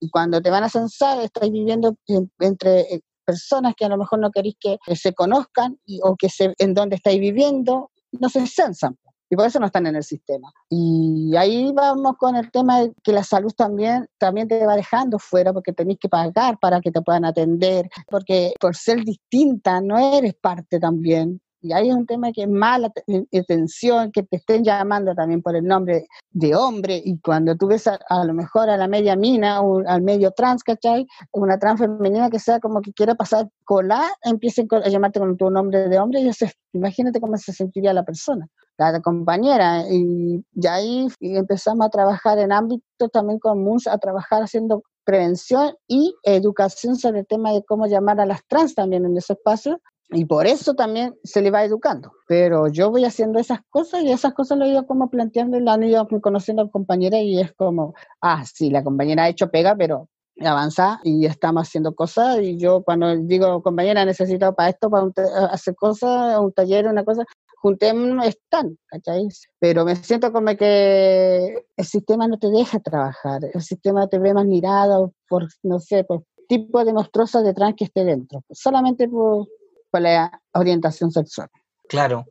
[0.00, 1.94] y cuando te van a censar, estás viviendo
[2.40, 6.54] entre personas que a lo mejor no queréis que, se conozcan y, o que se,
[6.58, 8.96] en dónde estáis viviendo, no se censan
[9.30, 10.52] y por eso no están en el sistema.
[10.68, 15.20] Y ahí vamos con el tema de que la salud también, también te va dejando
[15.20, 19.98] fuera porque tenéis que pagar para que te puedan atender, porque por ser distinta no
[19.98, 21.40] eres parte también.
[21.62, 22.90] Y ahí es un tema que es mala
[23.38, 27.86] atención, que te estén llamando también por el nombre de hombre, y cuando tú ves
[27.86, 31.06] a, lo mejor a la media mina o al medio trans, ¿cachai?
[31.32, 35.50] Una trans femenina que sea como que quiera pasar cola, empiecen a llamarte con tu
[35.50, 38.46] nombre de hombre, y eso, imagínate cómo se sentiría la persona,
[38.78, 39.84] la compañera.
[39.90, 46.14] Y, ya ahí empezamos a trabajar en ámbitos también comunes, a trabajar haciendo prevención y
[46.22, 49.80] educación sobre el tema de cómo llamar a las trans también en ese espacio,
[50.12, 52.12] y por eso también se le va educando.
[52.26, 55.62] Pero yo voy haciendo esas cosas y esas cosas lo he ido como planteando y
[55.62, 59.50] la han ido conociendo a compañera y es como, ah, sí, la compañera ha hecho
[59.50, 60.08] pega, pero
[60.40, 65.06] avanza y estamos haciendo cosas y yo cuando digo compañera necesito para esto, para
[65.52, 67.24] hacer cosas, un taller, una cosa,
[67.56, 69.28] juntémonos, están, ¿cachai?
[69.58, 74.32] Pero me siento como que el sistema no te deja trabajar, el sistema te ve
[74.32, 79.46] más mirado por, no sé, por tipo de monstruosa detrás que esté dentro, solamente por
[79.90, 81.48] con la orientación sexual.
[81.88, 82.24] Claro.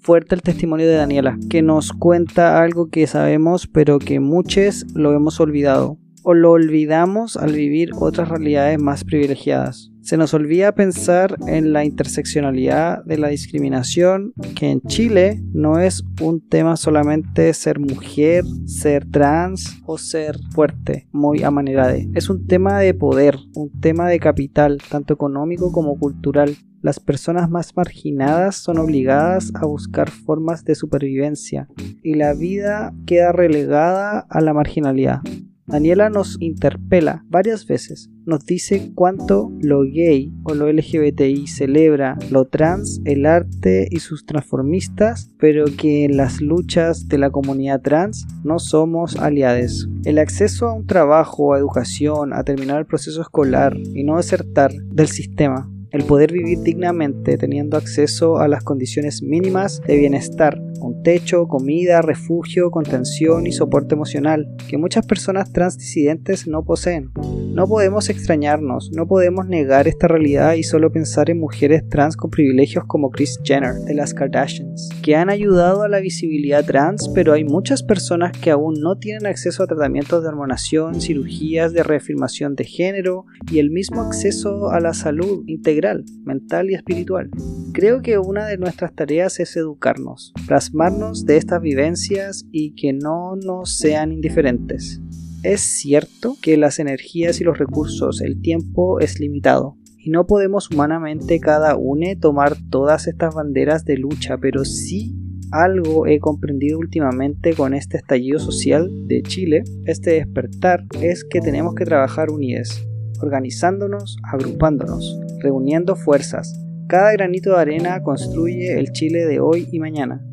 [0.00, 5.12] Fuerte el testimonio de Daniela, que nos cuenta algo que sabemos, pero que muchos lo
[5.12, 9.90] hemos olvidado, o lo olvidamos al vivir otras realidades más privilegiadas.
[10.02, 16.04] Se nos olvida pensar en la interseccionalidad de la discriminación, que en Chile no es
[16.20, 22.10] un tema solamente ser mujer, ser trans o ser fuerte, muy a manera de.
[22.12, 26.54] Es un tema de poder, un tema de capital, tanto económico como cultural.
[26.82, 31.68] Las personas más marginadas son obligadas a buscar formas de supervivencia
[32.02, 35.22] y la vida queda relegada a la marginalidad.
[35.68, 42.46] Daniela nos interpela varias veces, nos dice cuánto lo gay o lo LGBTI celebra lo
[42.46, 48.26] trans, el arte y sus transformistas, pero que en las luchas de la comunidad trans
[48.44, 49.88] no somos aliados.
[50.04, 54.72] El acceso a un trabajo, a educación, a terminar el proceso escolar y no desertar
[54.72, 61.02] del sistema el poder vivir dignamente teniendo acceso a las condiciones mínimas de bienestar, un
[61.02, 67.10] techo, comida, refugio, contención y soporte emocional que muchas personas transdisidentes no poseen.
[67.52, 72.30] No podemos extrañarnos, no podemos negar esta realidad y solo pensar en mujeres trans con
[72.30, 77.32] privilegios como Kris Jenner de las Kardashians, que han ayudado a la visibilidad trans, pero
[77.32, 82.54] hay muchas personas que aún no tienen acceso a tratamientos de hormonación, cirugías de reafirmación
[82.54, 85.77] de género y el mismo acceso a la salud integral,
[86.24, 87.30] mental y espiritual.
[87.72, 93.36] Creo que una de nuestras tareas es educarnos, plasmarnos de estas vivencias y que no
[93.36, 95.00] nos sean indiferentes.
[95.42, 100.70] Es cierto que las energías y los recursos, el tiempo es limitado, y no podemos
[100.70, 105.14] humanamente cada uno tomar todas estas banderas de lucha, pero sí
[105.50, 111.74] algo he comprendido últimamente con este estallido social de Chile, este despertar, es que tenemos
[111.74, 112.86] que trabajar unidos,
[113.20, 116.60] organizándonos, agrupándonos, reuniendo fuerzas.
[116.88, 120.24] Cada granito de arena construye el Chile de hoy y mañana.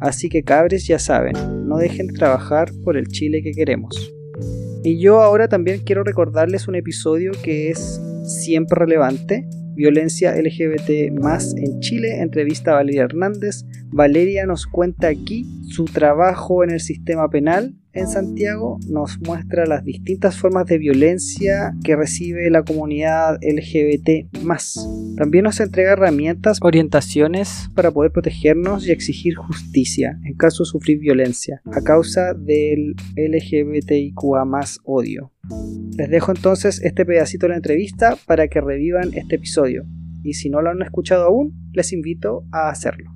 [0.00, 1.34] Así que cabres ya saben,
[1.66, 4.12] no dejen de trabajar por el Chile que queremos.
[4.82, 11.54] Y yo ahora también quiero recordarles un episodio que es siempre relevante, violencia LGBT más
[11.56, 13.64] en Chile, entrevista a Valeria Hernández.
[13.86, 19.84] Valeria nos cuenta aquí su trabajo en el sistema penal, en Santiago nos muestra las
[19.84, 24.28] distintas formas de violencia que recibe la comunidad LGBT.
[25.16, 30.98] También nos entrega herramientas, orientaciones para poder protegernos y exigir justicia en caso de sufrir
[30.98, 34.44] violencia a causa del LGBTIQA
[34.84, 35.32] odio.
[35.96, 39.84] Les dejo entonces este pedacito de la entrevista para que revivan este episodio
[40.24, 43.13] y si no lo han escuchado aún, les invito a hacerlo.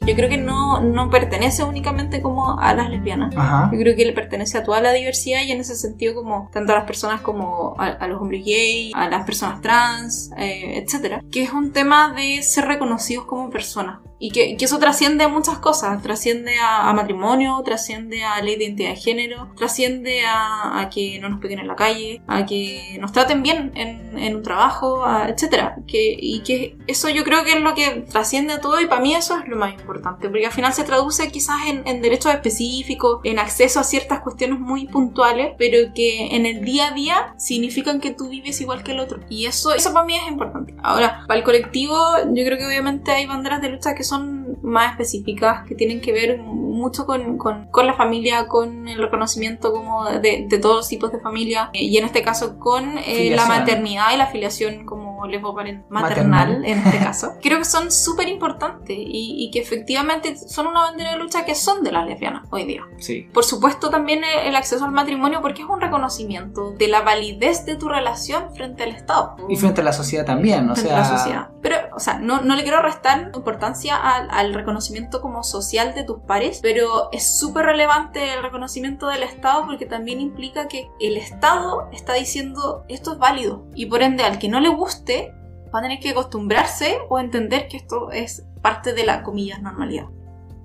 [0.00, 3.34] Yo creo que no, no pertenece únicamente como a las lesbianas.
[3.34, 6.72] Yo creo que le pertenece a toda la diversidad y en ese sentido como tanto
[6.72, 11.22] a las personas como a, los hombres gay, a las personas trans, eh, etcétera.
[11.30, 14.00] Que es un tema de ser reconocidos como personas.
[14.24, 16.00] Y que, que eso trasciende a muchas cosas.
[16.00, 21.28] Trasciende a, matrimonio, trasciende a ley de identidad de género, trasciende a, a, que no
[21.28, 25.74] nos peguen en la calle, a que nos traten bien en, en un trabajo, etcétera.
[25.88, 29.00] Que, y que eso yo creo que es lo que trasciende a todo y para
[29.00, 30.28] mí eso es lo más importante.
[30.28, 34.60] Porque al final se traduce quizás en, en derechos específicos, en acceso a ciertas cuestiones
[34.60, 38.92] muy puntuales, pero que en el día a día significan que tú vives igual que
[38.92, 39.18] el otro.
[39.28, 40.76] Y eso, eso para mí es importante.
[40.80, 44.58] Ahora, para el colectivo, yo creo que obviamente hay banderas de lucha que son son
[44.62, 49.72] más específicas, que tienen que ver mucho con, con, con la familia, con el reconocimiento
[49.72, 53.46] como de, de, todos los tipos de familia, y en este caso con eh, la
[53.46, 58.96] maternidad y la afiliación como maternal, maternal, en este caso, creo que son súper importantes
[58.98, 62.64] y, y, que efectivamente son una bandera de lucha que son de las lesbianas hoy
[62.64, 62.82] día.
[62.98, 63.28] Sí.
[63.32, 67.76] Por supuesto también el acceso al matrimonio porque es un reconocimiento de la validez de
[67.76, 69.36] tu relación frente al Estado.
[69.48, 70.96] Y frente a la sociedad también, o sea...
[70.96, 71.51] A la sociedad.
[71.62, 76.04] Pero, o sea, no, no le quiero restar importancia al, al reconocimiento como social de
[76.04, 81.16] tus pares, pero es súper relevante el reconocimiento del Estado porque también implica que el
[81.16, 85.32] Estado está diciendo esto es válido y por ende al que no le guste
[85.74, 90.06] va a tener que acostumbrarse o entender que esto es parte de la comillas normalidad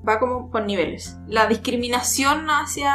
[0.07, 1.17] va como por niveles.
[1.27, 2.91] La discriminación hacia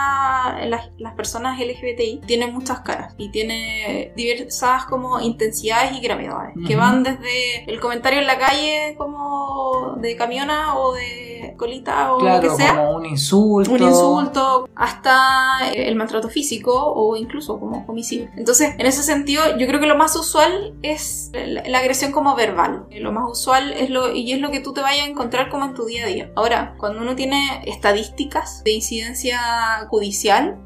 [0.66, 7.02] las, personas LGBTI tiene muchas caras y tiene diversas como intensidades y gravedades, que van
[7.02, 12.50] desde el comentario en la calle como de camiona o de colita o lo que
[12.50, 12.76] sea.
[12.76, 13.72] Como un insulto.
[13.72, 18.28] Un insulto, hasta el maltrato físico o incluso como homicidio.
[18.36, 22.86] Entonces, en ese sentido, yo creo que lo más usual es la, agresión como verbal.
[22.90, 25.64] Lo más usual es lo, y es lo que tú te vayas a encontrar como
[25.64, 26.30] en tu día a día.
[26.36, 29.40] Ahora, cuando uno tiene estadísticas de incidencia
[29.88, 30.58] judicial,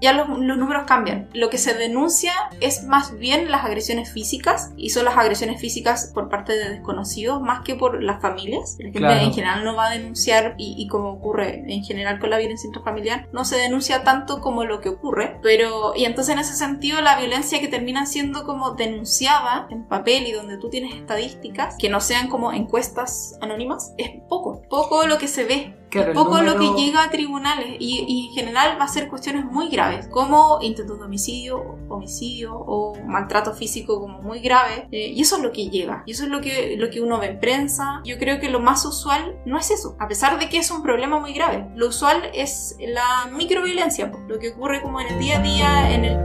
[0.00, 1.28] ya los, números cambian.
[1.34, 6.10] Lo que se denuncia es más bien las agresiones físicas y son las agresiones físicas
[6.14, 8.76] por parte de desconocidos más que por las familias.
[8.78, 12.38] La gente en general no va a denunciar y, como ocurre en general con la
[12.38, 15.38] violencia intrafamiliar, no se denuncia tanto como lo que ocurre.
[15.42, 20.26] Pero, y entonces en ese sentido la violencia que termina siendo como denunciada en papel
[20.26, 24.62] y donde tú tienes estadísticas que no sean como encuestas anónimas, es poco.
[24.68, 25.81] Poco lo que se ve
[26.14, 30.06] poco lo que llega a tribunales y, en general va a ser cuestiones muy graves,
[30.08, 34.88] como intentos de homicidio, homicidio o maltrato físico como muy grave.
[34.90, 37.18] Eh, y eso es lo que llega, y eso es lo que, lo que uno
[37.18, 38.00] ve en prensa.
[38.04, 40.82] Yo creo que lo más usual no es eso, a pesar de que es un
[40.82, 41.66] problema muy grave.
[41.74, 46.04] Lo usual es la microviolencia, lo que ocurre como en el día a día, en
[46.04, 46.18] el...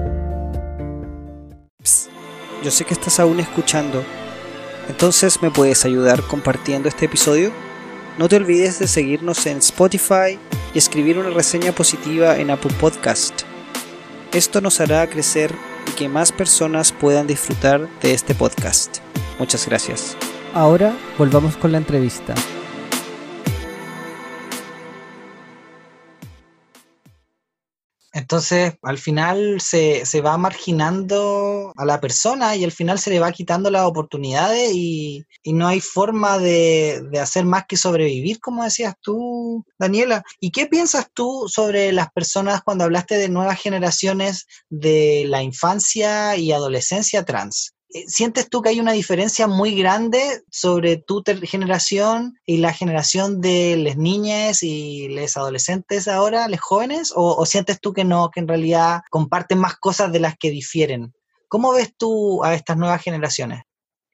[2.63, 4.03] yo sé que estás aún escuchando,
[4.87, 7.66] entonces me puedes ayudar compartiendo este episodio
[8.17, 10.39] no te olvides de seguirnos en Spotify
[10.73, 13.41] y escribir una reseña positiva en Apple Podcast.
[14.33, 15.53] Esto nos hará crecer
[15.87, 18.97] y que más personas puedan disfrutar de este podcast.
[19.39, 20.17] Muchas gracias.
[20.53, 22.33] Ahora volvamos con la entrevista.
[28.17, 33.31] Entonces, al final se, va marginando a la persona y al final se le va
[33.31, 38.95] quitando las oportunidades y, no hay forma de, de, hacer más que sobrevivir, como decías
[39.01, 40.23] tú, Daniela.
[40.39, 46.35] ¿Y qué piensas tú sobre las personas cuando hablaste de nuevas generaciones de la infancia
[46.37, 47.76] y adolescencia trans?
[47.89, 50.19] Eh, ¿Sientes tú que hay una diferencia muy grande
[50.51, 57.13] sobre tu generación y la generación de las niñas y los adolescentes ahora, los jóvenes?
[57.15, 61.13] ¿O, sientes tú que no, que en realidad comparten más cosas de las que difieren?
[61.47, 63.63] ¿Cómo ves tú a estas nuevas generaciones?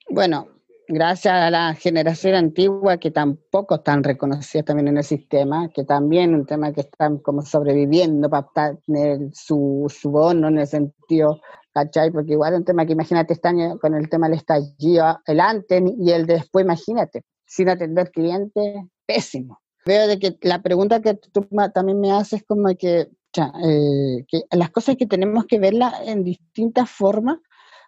[0.07, 0.49] Bueno,
[0.87, 6.35] gracias a la generación antigua que tampoco están reconocidas también en el sistema, que también
[6.35, 8.47] un tema que están como sobreviviendo para
[8.85, 11.41] tener su, su bono en el sentido
[11.73, 12.11] ¿cachai?
[12.11, 15.81] Porque igual es un tema que imagínate año con el tema del estallido, el antes
[15.99, 19.59] y el después, imagínate, sin atender clientes, pésimo.
[19.85, 24.95] Veo que la pregunta que tú también me haces como que, eh, que las cosas
[24.95, 27.39] que tenemos que verlas en distintas formas,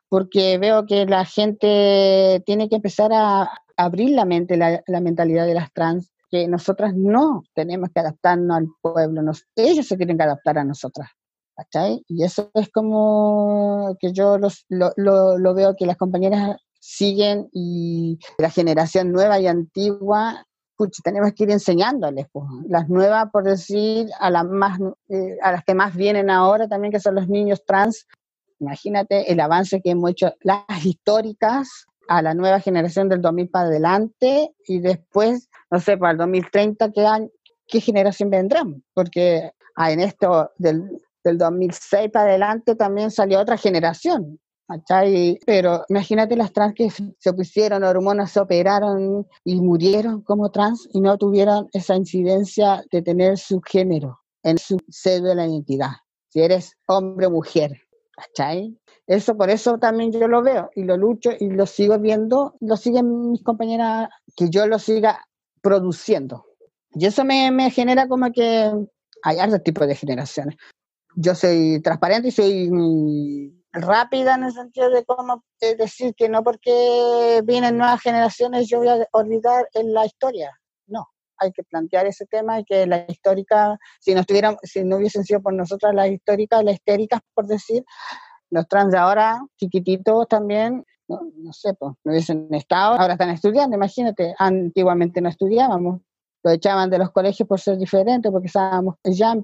[0.09, 5.45] porque veo que la gente tiene que empezar a abrir la mente, la, la mentalidad
[5.45, 9.21] de las trans, que nosotras no tenemos que adaptarnos al pueblo,
[9.55, 11.09] ellos se tienen que adaptar a nosotras.
[11.55, 12.03] ¿Cachai?
[12.07, 14.49] Y eso es como que yo lo,
[14.97, 20.45] lo, veo que las compañeras siguen y la generación nueva y antigua
[21.03, 22.45] tenemos que ir enseñándoles, pues.
[22.67, 24.77] las nuevas, por decir, a las, más,
[25.07, 28.05] eh, a las que más vienen ahora también, que son los niños trans.
[28.59, 33.67] Imagínate el avance que hemos hecho, las históricas, a la nueva generación del 2000 para
[33.67, 37.29] adelante y después, no sé, para el 2030, ¿qué,
[37.67, 38.83] qué generación vendrán?
[38.93, 44.39] Porque ah, en esto del, del 2006 para adelante también salió otra generación.
[45.45, 51.01] Pero imagínate las trans que se pusieron hormonas, se operaron y murieron como trans y
[51.01, 55.91] no tuvieron esa incidencia de tener su género en su cédula de la identidad,
[56.29, 57.81] si eres hombre o mujer.
[59.07, 62.77] Eso por eso también yo lo veo y lo lucho y lo sigo viendo, lo
[62.77, 65.27] siguen mis compañeras, que yo lo siga
[65.61, 66.45] produciendo.
[66.91, 68.71] Y eso me, me genera como que
[69.21, 70.55] hay otro tipo de generaciones.
[71.15, 75.43] Yo soy transparente y soy rápida en el sentido de cómo
[75.77, 80.51] decir que no porque vienen nuevas generaciones yo voy a olvidar en la historia.
[80.87, 81.07] No,
[81.37, 85.23] hay que plantear ese tema y que la histórica, si no estuvieran, si no hubiesen
[85.23, 87.83] sido por nosotras las históricas, las histéricas, por decir,
[88.49, 93.75] los trans ahora, chiquititos también, no, no sé, pues, no hubiesen estado, ahora están estudiando,
[93.75, 96.01] imagínate, antiguamente no estudiábamos,
[96.43, 98.95] lo echaban de los colegios por ser diferentes, porque estábamos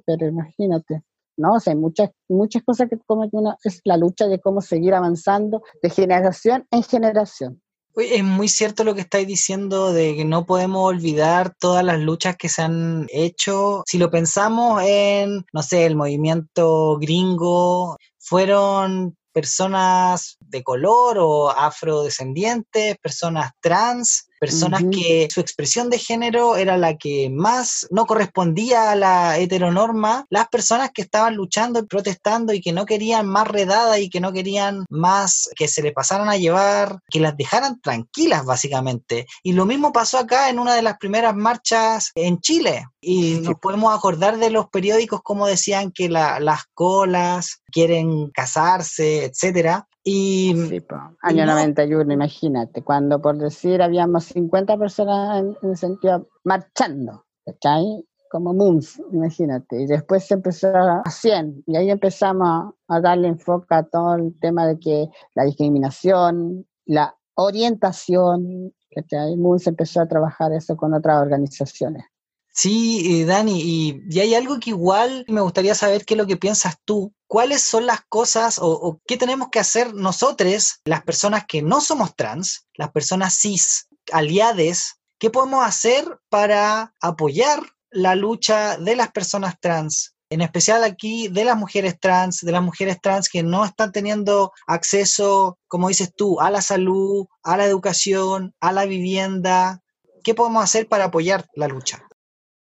[0.06, 1.04] pero imagínate.
[1.42, 1.56] ¿No?
[1.56, 4.94] O sea, hay muchas, muchas cosas que como que es la lucha de cómo seguir
[4.94, 7.62] avanzando de generación en generación.
[7.96, 12.38] Es muy cierto lo que estáis diciendo de que no podemos olvidar todas las luchas
[12.38, 13.84] que se han hecho.
[13.86, 22.98] Si lo pensamos en, no sé, el movimiento gringo, fueron personas de color o afrodescendientes,
[22.98, 28.96] personas trans, personas que su expresión de género era la que más no correspondía a
[28.96, 34.00] la heteronorma, las personas que estaban luchando y protestando y que no querían más redada
[34.00, 38.44] y que no querían más que se les pasaran a llevar, que las dejaran tranquilas
[38.44, 39.28] básicamente.
[39.44, 42.88] Y lo mismo pasó acá en una de las primeras marchas en Chile.
[43.00, 49.88] Y nos podemos acordar de los periódicos como decían que las colas quieren casarse, etcétera.
[50.04, 50.84] Y, sí,
[51.22, 58.06] año 91, imagínate, cuando por decir habíamos 50 personas en, el sentido marchando, ¿cachai?
[58.32, 59.82] Como MUMS, imagínate.
[59.82, 64.40] Y después se empezó a 100, y ahí empezamos a darle enfoque a todo el
[64.40, 69.38] tema de que la discriminación, la orientación, ¿cachai?
[69.38, 72.06] MUMS empezó a trabajar eso con otras organizaciones.
[72.54, 76.38] Sí, eh, Dani, y, hay algo que igual me gustaría saber qué es lo que
[76.38, 77.14] piensas tú.
[77.32, 82.14] ¿Cuáles son las cosas o, qué tenemos que hacer nosotros, las personas que no somos
[82.18, 89.56] trans, las personas cis, aliades, qué podemos hacer para apoyar la lucha de las personas
[89.62, 90.14] trans?
[90.30, 94.52] En especial aquí de las mujeres trans, de las mujeres trans que no están teniendo
[94.68, 99.82] acceso, como dices tú, a la salud, a la educación, a la vivienda.
[100.22, 102.06] ¿Qué podemos hacer para apoyar la lucha?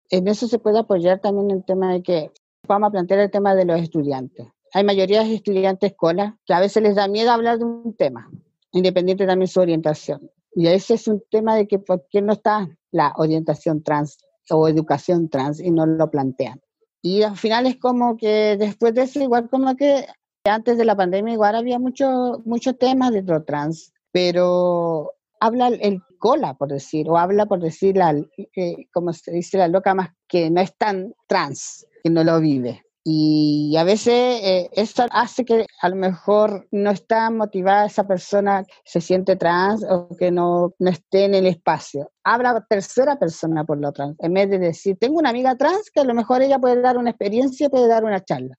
[0.08, 2.30] en eso se puede apoyar también el tema de que
[2.66, 4.53] vamos a plantear el tema de los estudiantes.
[4.74, 8.28] Hay mayoría de estudiantes escuela que a veces les da miedo hablar de un tema,
[8.72, 10.28] independiente también su orientación.
[10.52, 14.18] Y ese es un tema de que por qué no está la orientación trans
[14.50, 16.60] o educación trans y no lo plantean.
[17.02, 20.06] Y al final es como que después de eso, igual como que
[20.44, 26.02] antes de la pandemia, igual había muchos mucho temas de lo trans, pero habla el
[26.18, 28.12] cola, por decir, o habla por decir, la,
[28.56, 32.40] eh, como se dice, la loca más que no es tan trans, que no lo
[32.40, 32.82] vive.
[33.06, 38.64] Y a veces eh, eso hace que a lo mejor no está motivada esa persona
[38.82, 42.10] se siente trans o que no, no esté en el espacio.
[42.24, 46.00] Habla tercera persona por lo trans, en vez de decir, tengo una amiga trans que
[46.00, 48.56] a lo mejor ella puede dar una experiencia, puede dar una charla.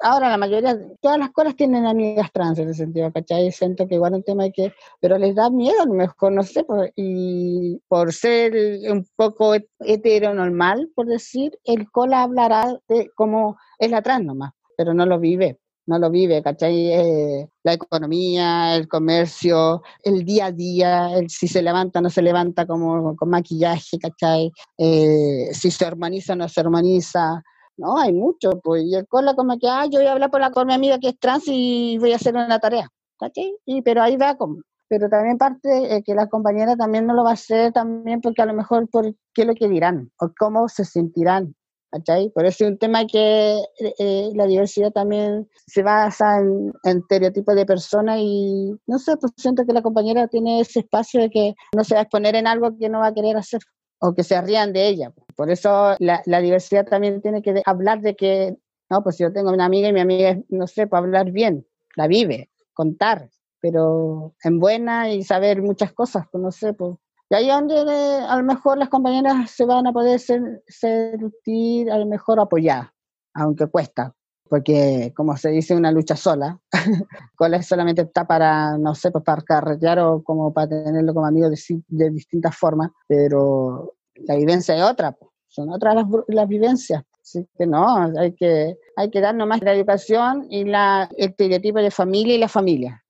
[0.00, 3.50] Ahora la mayoría, todas las colas tienen amigas trans en ese sentido, ¿cachai?
[3.52, 6.64] Siento que igual un tema que, pero les da miedo, a lo mejor, no sé,
[6.64, 8.54] por, y por ser
[8.90, 14.94] un poco heteronormal, por decir, el cola hablará de cómo es la trans nomás, pero
[14.94, 16.92] no lo vive, no lo vive, ¿cachai?
[16.92, 22.10] Eh, la economía, el comercio, el día a día, el, si se levanta o no
[22.10, 24.52] se levanta como con maquillaje, ¿cachai?
[24.78, 27.42] Eh, si se hormoniza o no se hormoniza,
[27.76, 30.40] no, hay mucho, pues, y el cola como que, ah, yo voy a hablar por
[30.40, 33.56] la, con mi amiga que es trans y voy a hacer una tarea, ¿cachai?
[33.64, 34.58] Y, pero ahí va como,
[34.88, 38.42] pero también parte eh, que la compañera también no lo va a hacer también porque
[38.42, 41.54] a lo mejor por qué lo que dirán o cómo se sentirán,
[41.90, 42.30] ¿cachai?
[42.30, 46.98] Por eso es un tema que eh, eh, la diversidad también se basa en, en
[46.98, 51.30] estereotipos de personas y no sé, pues siento que la compañera tiene ese espacio de
[51.30, 53.60] que no se va a exponer en algo que no va a querer hacer
[54.04, 55.12] o que se rían de ella.
[55.34, 58.54] Por eso la, la diversidad también tiene que hablar de que,
[58.90, 62.06] no, pues yo tengo una amiga y mi amiga, no sé, para hablar bien, la
[62.06, 63.30] vive, contar,
[63.60, 66.96] pero en buena y saber muchas cosas, pues no sé, pues.
[67.30, 71.96] Y ahí donde eh, a lo mejor las compañeras se van a poder sentir a
[71.96, 72.90] lo mejor apoyadas,
[73.32, 74.14] aunque cuesta,
[74.50, 76.60] porque como se dice, una lucha sola,
[77.36, 81.48] cola solamente está para, no sé, pues para carretear o como para tenerlo como amigo
[81.48, 85.16] de, de distintas formas, pero la vivencia es otra,
[85.48, 87.02] son otras las, las vivencias.
[87.22, 91.78] Así que no, hay que, hay que dar nomás la educación y la, el estereotipo
[91.78, 93.02] de familia y la familia.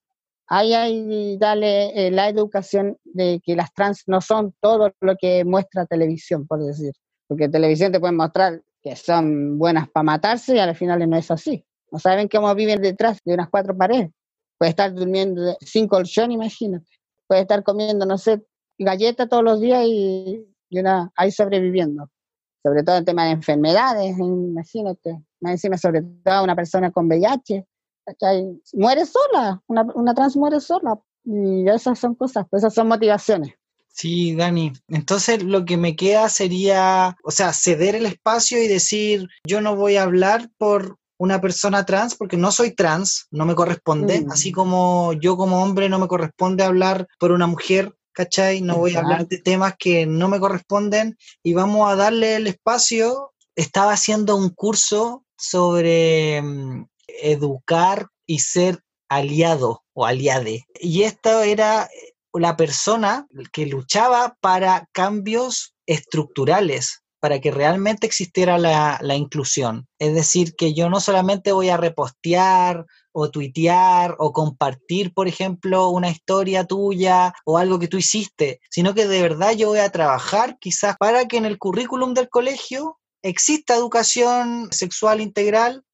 [0.47, 5.45] Ahí hay darle eh, la educación de que las trans no son todo lo que
[5.45, 6.93] muestra televisión, por decir.
[7.27, 11.31] Porque televisión te puede mostrar que son buenas para matarse y al final no es
[11.31, 11.65] así.
[11.91, 14.11] No saben cómo viven detrás de unas cuatro paredes.
[14.59, 16.91] Puede estar durmiendo sin colchón, imagínate.
[17.27, 18.43] Puede estar comiendo, no sé,
[18.79, 22.11] galletas todos los días y, y una, ahí sobreviviendo
[22.65, 27.67] sobre todo el tema de enfermedades, imagínate, más encima sobre todo una persona con VIH,
[28.73, 33.53] muere sola, una, una, trans muere sola, y esas son cosas, pues esas son motivaciones.
[33.89, 34.73] Sí, Dani.
[34.89, 39.77] Entonces lo que me queda sería, o sea, ceder el espacio y decir, yo no
[39.77, 44.33] voy a hablar por una persona trans porque no soy trans, no me corresponde, mm.
[44.33, 48.63] así como yo como hombre no me corresponde hablar por una mujer ¿cachai?
[48.63, 52.47] No voy a hablar de temas que no me corresponden y vamos a darle el
[52.47, 53.33] espacio.
[53.57, 56.87] Estaba haciendo un curso sobre mm,
[57.23, 60.65] educar y ser aliado o aliade.
[60.81, 61.89] Y esto era
[62.33, 69.87] la persona que luchaba para cambios estructurales, para que realmente existiera la, la, inclusión.
[69.99, 72.87] Es decir, que yo no solamente voy a repostear
[73.17, 78.93] o tuitear o compartir, por ejemplo, una historia tuya o algo que tú hiciste, sino
[78.93, 82.99] que de verdad yo voy a trabajar quizás para que en el currículum del colegio
[83.23, 85.85] exista educación sexual integral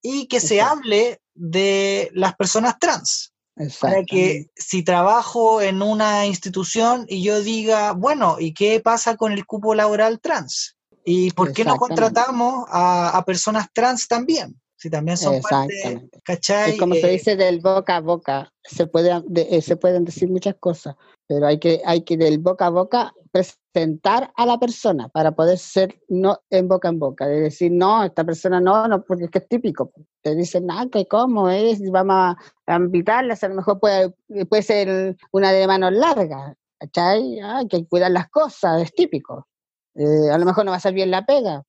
[0.00, 3.34] y que se hable de las personas trans.
[3.78, 9.32] Para que si trabajo en una institución y yo diga, bueno, ¿y qué pasa con
[9.32, 10.78] el cupo laboral trans?
[11.04, 14.58] ¿Y por qué no contratamos a, a personas trans también?
[14.80, 16.78] Si también son parte, ¿cachai?
[16.78, 20.54] como se eh, dice del boca a boca, se, puede, eh, se pueden decir muchas
[20.58, 25.32] cosas, pero hay que, hay que del boca a boca presentar a la persona para
[25.32, 29.24] poder ser no en boca en boca, de decir, no, esta persona no, no porque
[29.24, 29.92] es que es típico.
[30.22, 34.14] Te dicen, ah, que cómo es, vamos a invitarla, a lo mejor puede,
[34.48, 37.38] puede ser una de manos largas, ¿cachai?
[37.38, 39.46] Hay que cuidar las cosas, es típico.
[39.94, 41.64] Eh, a lo mejor no va a ser bien la pega,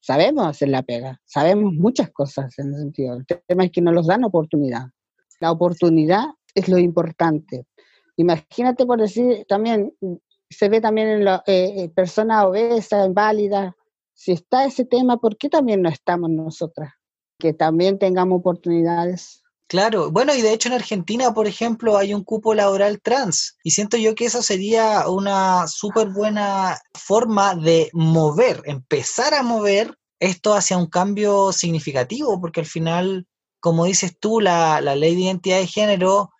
[0.00, 3.16] sabemos hacer la pega, sabemos muchas cosas en ese sentido.
[3.16, 4.86] El tema es que no nos dan oportunidad.
[5.40, 6.24] La oportunidad
[6.54, 7.66] es lo importante.
[8.16, 9.92] Imagínate por decir, también
[10.48, 13.76] se ve también en la eh, eh, persona obesa, inválida.
[14.14, 16.92] Si está ese tema, ¿por qué también no estamos nosotras?
[17.38, 19.39] Que también tengamos oportunidades
[19.70, 23.70] Claro, bueno, y de hecho en Argentina, por ejemplo, hay un cupo laboral trans y
[23.70, 30.54] siento yo que esa sería una súper buena forma de mover, empezar a mover esto
[30.54, 33.28] hacia un cambio significativo, porque al final,
[33.60, 36.30] como dices tú, la, ley de identidad de género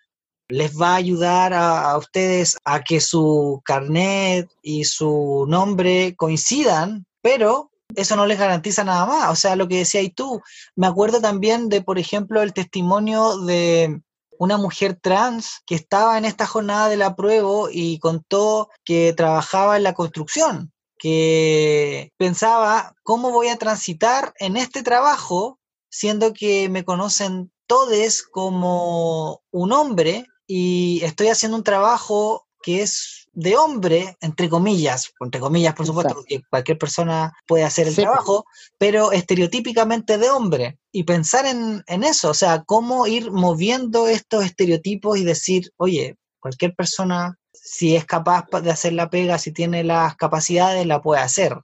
[0.49, 7.05] les va a ayudar a, a, ustedes a que su carnet y su nombre coincidan,
[7.21, 9.31] pero eso no les garantiza nada más.
[9.31, 10.41] O sea, lo que decías tú,
[10.75, 14.01] me acuerdo también de, por ejemplo, el testimonio de
[14.37, 19.77] una mujer trans que estaba en esta jornada de la prueba y contó que trabajaba
[19.77, 25.59] en la construcción, que pensaba, ¿cómo voy a transitar en este trabajo
[25.91, 33.20] siendo que me conocen todos como un hombre y estoy haciendo un trabajo que es
[33.33, 38.45] de hombre, entre comillas, entre comillas, por supuesto, porque cualquier persona puede hacer el trabajo,
[38.77, 40.79] pero estereotípicamente de hombre.
[40.91, 46.17] Y pensar en, en, eso, o sea, cómo ir moviendo estos estereotipos y decir, oye,
[46.39, 51.21] cualquier persona, si es capaz de hacer la pega, si tiene las capacidades, la puede
[51.21, 51.57] hacer.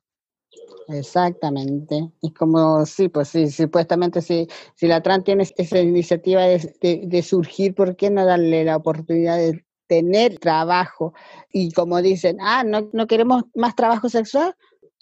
[0.87, 2.11] Exactamente.
[2.21, 7.01] Y como, sí, pues sí, supuestamente si, si la TRAN tiene esa iniciativa de, de,
[7.03, 11.13] de, surgir, ¿por qué no darle la oportunidad de tener trabajo.
[11.51, 14.55] Y como dicen, ah, no, no queremos más trabajo sexual,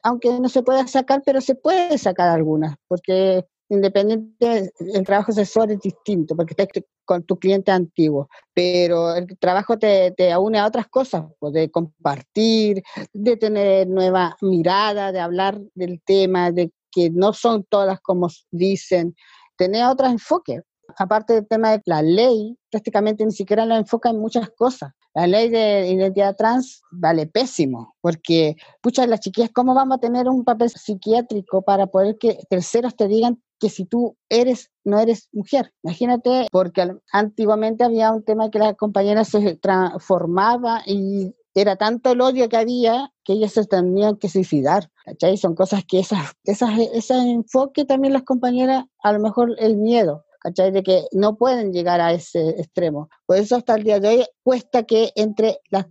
[0.04, 5.72] aunque no se pueda sacar, pero se puede sacar algunas, porque independiente, el trabajo sexual
[5.72, 10.68] es distinto, porque estás con tu cliente antiguo, pero el trabajo te, te une a
[10.68, 12.84] otras cosas, pues, de compartir,
[13.14, 19.16] de tener nueva mirada, de hablar del tema, de que no son todas como dicen,
[19.58, 20.62] tener otro enfoque
[20.98, 24.94] aparte del tema de la ley, prácticamente ni siquiera la enfoca en muchas cosas.
[25.14, 30.28] La ley de identidad trans vale pésimo, porque, pucha, las chiquillas, ¿cómo vamos a tener
[30.28, 35.30] un papel psiquiátrico para poder que terceros te digan que si tú eres, no eres
[35.32, 35.72] mujer?
[35.84, 42.20] Imagínate, porque antiguamente había un tema que la compañera se transformaba y era tanto el
[42.20, 44.92] odio que había que ellas se tenían que suicidar.
[45.06, 45.38] ¿cachai?
[45.38, 50.25] Son cosas que ese enfoque también las compañeras, a lo mejor el miedo.
[50.46, 50.72] ¿Cachai?
[50.72, 53.10] De que no pueden llegar a ese extremo.
[53.26, 55.88] Por eso hasta el día de hoy cuesta que entre la,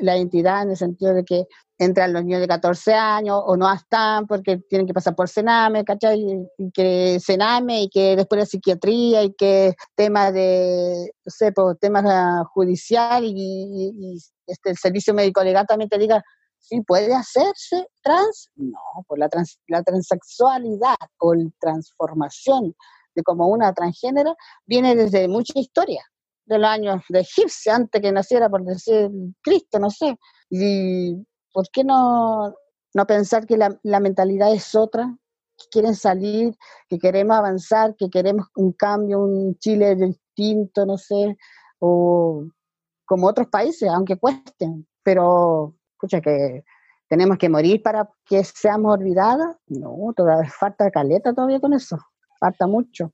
[0.00, 1.46] la, entidad en el sentido de que
[1.78, 5.84] entran los niños de 14 años o no están porque tienen que pasar por Sename,
[5.84, 6.20] ¿cachai?
[6.58, 11.78] Y que Sename y que después la psiquiatría y que temas de, no sé, pues,
[11.78, 12.04] temas
[12.54, 16.20] judicial y, este, el servicio médico legal también te diga,
[16.58, 18.50] ¿sí puede hacerse trans?
[18.56, 22.74] No, por la, trans, la transexualidad o la transformación
[23.14, 24.36] de como una transgénero,
[24.66, 26.02] viene desde mucha historia,
[26.46, 29.10] de los años de egipcio, antes que naciera, por decir
[29.42, 30.18] Cristo, no sé.
[30.50, 31.14] Y
[31.52, 32.54] ¿por qué no,
[32.94, 35.16] no pensar que la, la mentalidad es otra?
[35.56, 36.56] Que quieren salir,
[36.88, 41.36] que queremos avanzar, que queremos un cambio, un Chile distinto, no sé,
[41.78, 42.44] o
[43.04, 46.64] como otros países, aunque cuesten, pero escucha que
[47.08, 51.98] tenemos que morir para que seamos olvidadas, no, todavía falta caleta todavía con eso
[52.42, 53.12] falta mucho.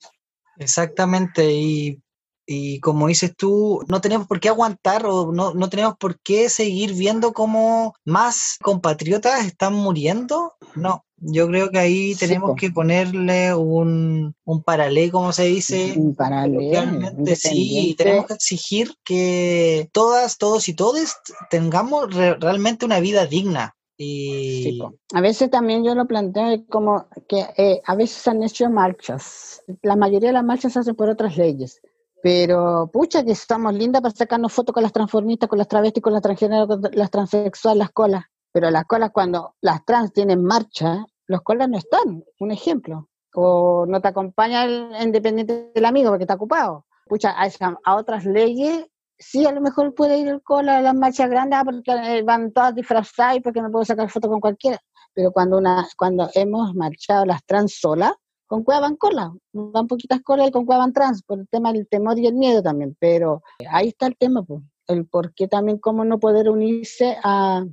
[0.57, 2.01] Exactamente, y,
[2.47, 6.49] y, como dices tú, no tenemos por qué aguantar o no, no tenemos por qué
[6.49, 10.55] seguir viendo cómo más compatriotas están muriendo.
[10.75, 15.93] No, yo creo que ahí tenemos que ponerle un, un paralelo, como se dice.
[15.95, 17.13] Un paralelo.
[17.37, 21.17] sí, tenemos que exigir que todas, todos y todes
[21.51, 23.77] tengamos realmente una vida digna.
[24.01, 24.81] Y...
[25.13, 29.63] a veces también yo lo planteo como que eh, a veces han hecho marchas.
[29.83, 31.81] La mayoría de las marchas se hacen por otras leyes.
[32.23, 36.13] Pero, pucha, que estamos lindas para sacarnos fotos con las transformistas, con las travestis, con
[36.13, 38.25] las transgénero, con las transexuales, las colas.
[38.53, 42.25] Pero las colas, cuando las trans tienen marcha, los colas no están.
[42.39, 43.09] Un ejemplo.
[43.35, 46.87] O no te acompaña el independiente del amigo porque está ocupado.
[47.07, 47.49] Pucha, a,
[47.85, 48.87] a otras leyes
[49.19, 52.23] sí, a lo mejor puede ir el cola a las marchas grandes ah, porque eh,
[52.23, 54.79] van todas disfrazadas y porque no puedo sacar foto con cualquiera.
[55.15, 58.13] Pero cuando una, cuando hemos marchado las trans solas,
[58.47, 61.73] con cueva van cola, van poquitas colas y con cueva van trans, por el tema
[61.73, 62.97] del temor y el miedo también.
[62.99, 67.65] Pero ahí está el tema, pues, el por qué también cómo no poder unirse a,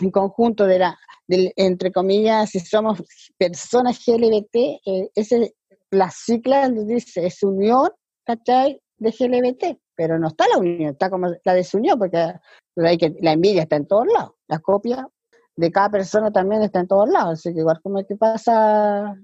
[0.00, 3.02] en conjunto de la, entre comillas, si somos
[3.38, 5.54] personas LGBT, eh, ese,
[5.90, 7.88] la sigla dice, es unión,
[8.24, 8.82] ¿cachai?
[8.98, 12.32] De LGBT pero no está la unión, está como la desunión, porque
[12.76, 15.08] la envidia está en todos lados, la copia
[15.56, 19.16] de cada persona también está en todos lados, así que igual como que pasa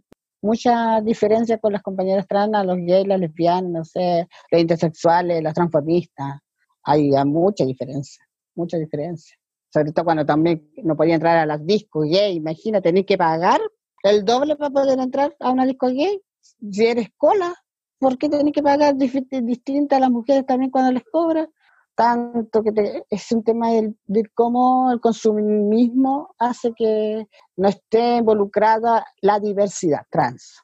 [0.43, 5.55] mucha diferencia con las compañeras trans, los gays, las lesbianas, no sé, los intersexuales, las
[5.55, 6.41] transformistas,
[6.83, 9.37] hay, mucha diferencia, mucha diferencia.
[9.73, 13.61] Sobre todo cuando también no podía entrar a las discos gay, imagínate, tenés que pagar
[14.03, 17.55] el doble para poder entrar a una disco gay, si eres cola,
[17.99, 21.49] ¿por qué tienen que pagar distinta a las mujeres también cuando les cobran?
[21.95, 29.39] Tanto que es un tema de, cómo el consumismo hace que no esté involucrada la
[29.39, 30.61] diversidad trans.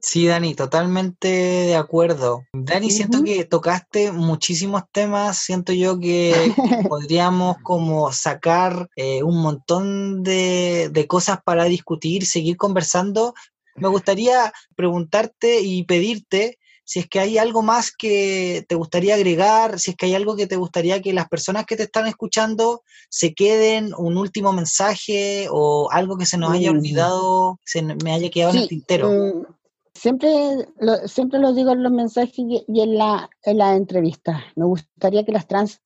[0.00, 2.42] Sí, Dani, totalmente de acuerdo.
[2.52, 6.34] Dani, siento que tocaste muchísimos temas, siento yo que
[6.90, 13.32] podríamos como sacar eh, un montón de, de, cosas para discutir, seguir conversando.
[13.76, 19.78] Me gustaría preguntarte y pedirte si es que hay algo más que te gustaría agregar,
[19.78, 22.82] si es que hay algo que te gustaría que las personas que te están escuchando
[23.08, 26.76] se queden, un último mensaje o algo que se nos haya mm.
[26.76, 29.10] olvidado, se me haya quedado en el tintero.
[29.10, 29.46] Mm,
[29.94, 34.44] siempre, lo, siempre lo digo en los mensajes y, en la, en la entrevista.
[34.56, 35.80] Me gustaría que las trans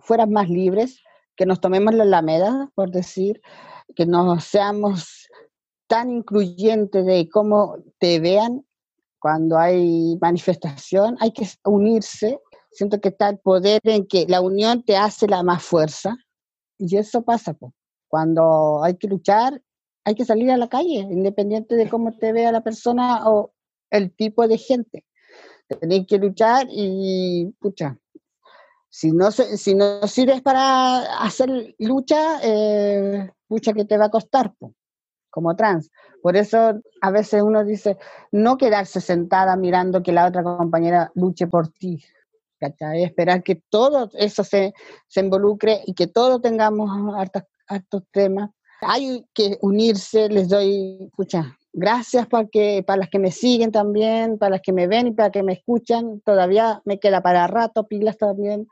[0.00, 1.00] fueran más libres,
[1.36, 3.40] que nos tomemos la alameda, por decir,
[3.96, 5.28] que no seamos
[5.86, 8.64] tan incluyentes de cómo te vean
[9.20, 12.40] cuando hay manifestación hay que unirse.
[12.72, 16.16] Siento que está el poder en que la unión te hace la más fuerza.
[16.78, 17.56] Y eso pasa.
[18.08, 19.62] Cuando hay que luchar,
[20.04, 23.52] hay que salir a la calle, independiente de cómo te vea la persona o
[23.90, 25.04] el tipo de gente.
[25.68, 27.98] Tenés que luchar y, pucha,
[28.88, 34.52] si no, si no sirves para hacer lucha, eh, pucha que te va a costar
[35.30, 35.90] como trans.
[36.22, 37.96] Por eso a veces uno dice,
[38.32, 42.02] no quedarse sentada mirando que la otra compañera luche por ti.
[42.60, 44.74] Esperar que todo eso se,
[45.06, 46.90] se involucre y que todos tengamos
[47.66, 48.50] hartos, temas.
[48.82, 54.38] Hay que unirse, les doy, escucha, gracias para, que, para las que me siguen también,
[54.38, 56.20] para las que me ven y para que me escuchan.
[56.20, 58.68] Todavía me queda para rato, pilas también.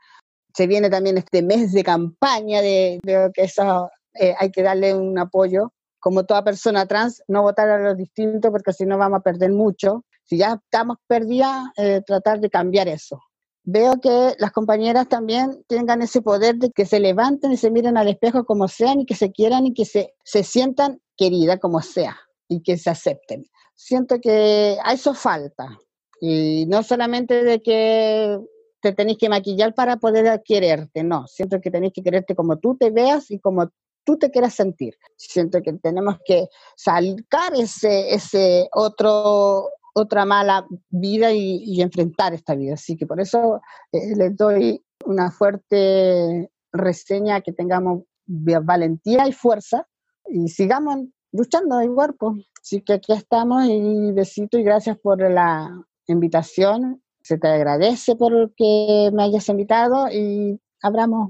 [0.53, 2.99] Se viene también este mes de campaña de,
[3.33, 5.71] que eso eh, hay que darle un apoyo.
[5.99, 9.51] Como toda persona trans, no votar a los distintos porque si no vamos a perder
[9.51, 10.05] mucho.
[10.23, 13.21] Si ya estamos perdidas, eh, tratar de cambiar eso.
[13.63, 17.97] Veo que las compañeras también tengan ese poder de que se levanten y se miren
[17.97, 21.81] al espejo como sean y que se quieran y que se, se sientan queridas como
[21.81, 23.45] sea y que se acepten.
[23.75, 25.77] Siento que a eso falta.
[26.21, 28.39] Y no solamente de que
[28.81, 31.27] te tenéis que maquillar para poder quererte, no.
[31.27, 33.69] Siento que tenéis que quererte como tú te veas y como
[34.03, 34.95] tú te quieras sentir.
[35.15, 42.73] Siento que tenemos que sacar ese, ese otro, otra mala vida y, enfrentar esta vida.
[42.73, 49.87] Así que por eso eh, les doy una fuerte reseña, que tengamos valentía y fuerza
[50.27, 52.45] y sigamos luchando igual, pues.
[52.61, 55.69] Así que aquí estamos y besito y gracias por la
[56.07, 57.01] invitación.
[57.21, 61.29] Se te agradece por que me hayas invitado y abramos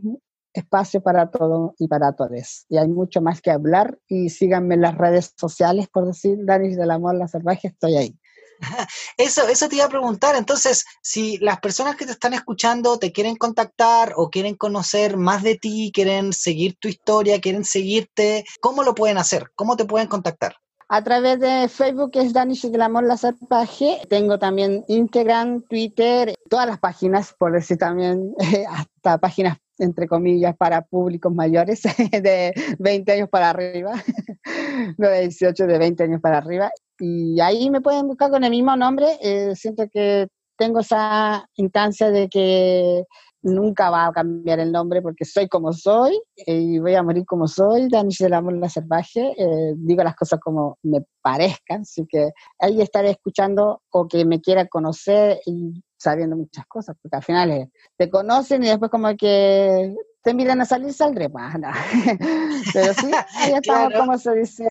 [0.59, 2.65] espacio para todo y para todos.
[2.69, 6.77] Y hay mucho más que hablar y síganme en las redes sociales, por decir, Danis
[6.77, 8.19] del Amor La Salvaje, estoy ahí.
[9.17, 10.35] Eso, eso te iba a preguntar.
[10.35, 15.43] Entonces, si las personas que te están escuchando te quieren contactar o quieren conocer más
[15.43, 19.51] de ti, quieren seguir tu historia, quieren seguirte, ¿cómo lo pueden hacer?
[19.55, 20.55] ¿Cómo te pueden contactar?
[20.91, 24.01] A través de Facebook, es Danish del Amor La Salvaje.
[24.09, 28.33] Tengo también Instagram, Twitter, todas las páginas, por decir también,
[28.69, 33.93] hasta páginas entre comillas, para públicos mayores de 20 años para arriba,
[34.97, 36.71] no de 18, de 20 años para arriba.
[36.99, 39.07] Y ahí me pueden buscar con el mismo nombre.
[39.21, 40.27] Eh, siento que
[40.57, 43.05] tengo esa instancia de que
[43.41, 47.47] nunca va a cambiar el nombre porque soy como soy y voy a morir como
[47.47, 52.81] soy, Dani Amor la Salvaje, eh, digo las cosas como me parezcan, así que ahí
[52.81, 58.09] estaré escuchando o que me quiera conocer y sabiendo muchas cosas, porque al final te
[58.09, 59.93] conocen y después como que
[60.23, 61.55] te miran a salir, saldré más,
[62.73, 64.67] Pero sí, ahí estamos, como se dice,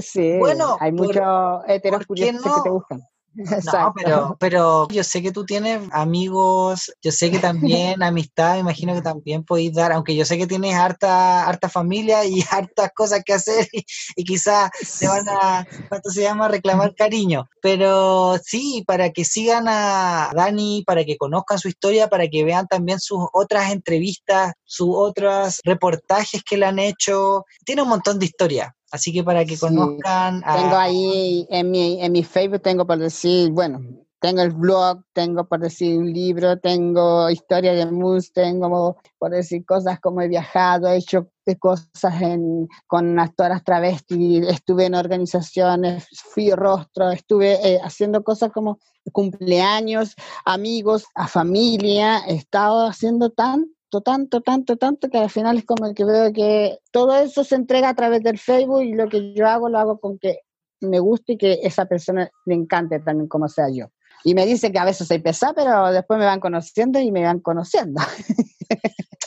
[0.00, 3.02] sí, bueno, hay muchos heteros curiosos que te buscan.
[3.34, 8.94] No, pero, pero yo sé que tú tienes amigos, yo sé que también amistad, imagino
[8.94, 13.22] que también podéis dar, aunque yo sé que tienes harta, harta familia y hartas cosas
[13.24, 16.48] que hacer y, quizás te van a, ¿cuánto se llama?
[16.48, 17.48] Reclamar cariño.
[17.60, 22.66] Pero sí, para que sigan a Dani, para que conozcan su historia, para que vean
[22.66, 27.44] también sus otras entrevistas, sus otros reportajes que le han hecho.
[27.64, 28.74] Tiene un montón de historia.
[28.92, 30.42] Así que para que conozcan...
[30.42, 33.80] Tengo ahí en mi, en mi Facebook, tengo por decir, bueno,
[34.22, 39.64] tengo el blog, tengo por decir un libro, tengo historia de mus, tengo por decir
[39.64, 41.28] cosas como he viajado, he hecho
[41.58, 48.78] cosas en, con actoras travestis, estuve en organizaciones, fui rostro, estuve eh, haciendo cosas como
[49.10, 50.14] cumpleaños,
[50.44, 55.86] amigos, a familia, he estado haciendo tan tanto, tanto, tanto, que al final es como
[55.86, 59.34] el que veo que todo eso se entrega a través del Facebook y lo que
[59.34, 60.38] yo hago lo hago con que
[60.80, 63.86] me guste y que esa persona le encante también como sea yo.
[64.24, 67.24] Y me dice que a veces soy pesada, pero después me van conociendo y me
[67.24, 68.00] van conociendo.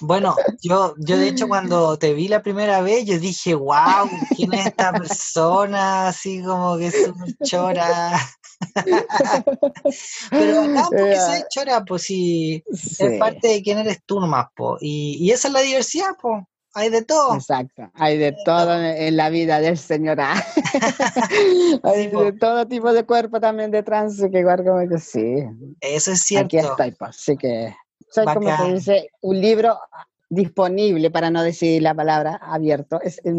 [0.01, 4.53] Bueno, yo, yo de hecho cuando te vi la primera vez, yo dije, wow, ¿quién
[4.53, 6.09] es esta persona?
[6.09, 8.19] Así como que es una chora.
[10.29, 14.77] Pero acá, porque soy chora, pues si es parte de quién eres tú nomás, po.
[14.81, 16.43] Y, y esa es la diversidad, pues.
[16.77, 17.35] Hay de todo.
[17.35, 20.33] Exacto, hay de todo en la vida del señor A.
[21.83, 25.45] hay de todo tipo de cuerpo también de trans, que igual como que sí.
[25.79, 26.45] Eso es cierto.
[26.47, 27.73] Aquí estoy, pues, así que
[28.11, 29.79] soy como se dice, un libro
[30.29, 33.37] disponible, para no decir la palabra abierto, es un,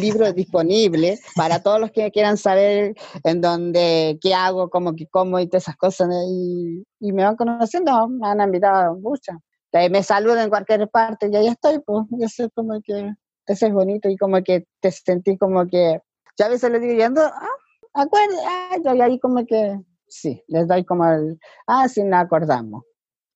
[0.00, 2.94] libro disponible para todos los que quieran saber
[3.24, 6.08] en dónde, qué hago, cómo, qué como y todas esas cosas.
[6.28, 9.38] Y, y me van conociendo, me han invitado muchas.
[9.72, 13.12] Me saludan en cualquier parte y ahí estoy, pues, eso es como que,
[13.46, 16.00] eso es bonito y como que te sentí como que,
[16.36, 17.48] ya a veces le digo, yendo, ah,
[17.94, 22.82] acuerdo, ah, y ahí como que, sí, les doy como el, ah, sí, nos acordamos.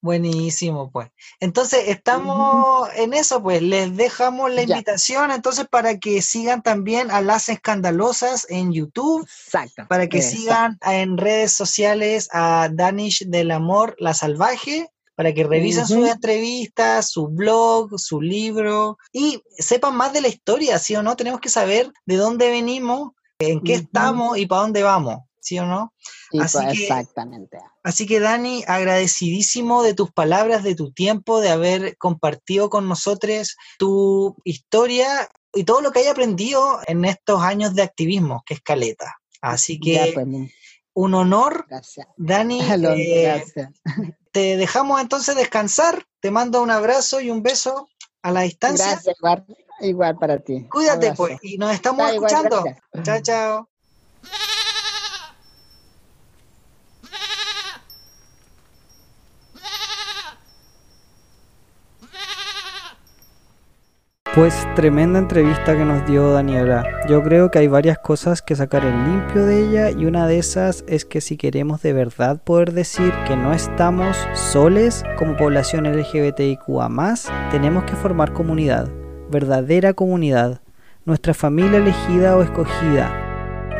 [0.05, 1.09] Buenísimo, pues.
[1.41, 3.63] Entonces, estamos en eso, pues.
[3.63, 9.23] Les dejamos la invitación, entonces, para que sigan también a Las Escandalosas en YouTube.
[9.23, 9.87] Exacto.
[9.89, 15.87] Para que sigan en redes sociales a Danish del Amor, La Salvaje, para que revisen
[15.87, 21.17] sus entrevistas, su blog, su libro y sepan más de la historia, ¿sí o no?
[21.17, 25.19] Tenemos que saber de dónde venimos, en qué estamos y para dónde vamos.
[25.45, 25.93] ¿sí o no?
[26.41, 27.59] así pues, exactamente.
[27.83, 33.57] Así que Dani, agradecidísimo de tus palabras, de tu tiempo, de haber compartido con nosotros
[33.79, 38.61] tu historia y todo lo que hay aprendido en estos años de activismo, que es
[38.63, 39.19] caleta.
[39.43, 40.27] Así que pues,
[40.95, 41.67] un honor,
[42.17, 42.61] Dani.
[42.63, 43.45] Eh,
[44.35, 46.07] te dejamos entonces descansar.
[46.21, 47.89] Te mando un abrazo y un beso
[48.21, 48.87] a la distancia.
[48.87, 49.17] Gracias,
[49.81, 50.67] igual, para ti.
[50.69, 52.65] Cuídate, pues, y nos estamos escuchando.
[53.05, 53.69] chao, chao.
[64.35, 66.85] Pues tremenda entrevista que nos dio Daniela.
[67.09, 70.39] Yo creo que hay varias cosas que sacar en limpio de ella y una de
[70.39, 75.85] esas es que si queremos de verdad poder decir que no estamos soles como población
[75.85, 76.91] LGBTIQA
[77.53, 78.89] tenemos que formar comunidad,
[79.31, 80.61] verdadera comunidad,
[81.05, 83.24] nuestra familia elegida o escogida,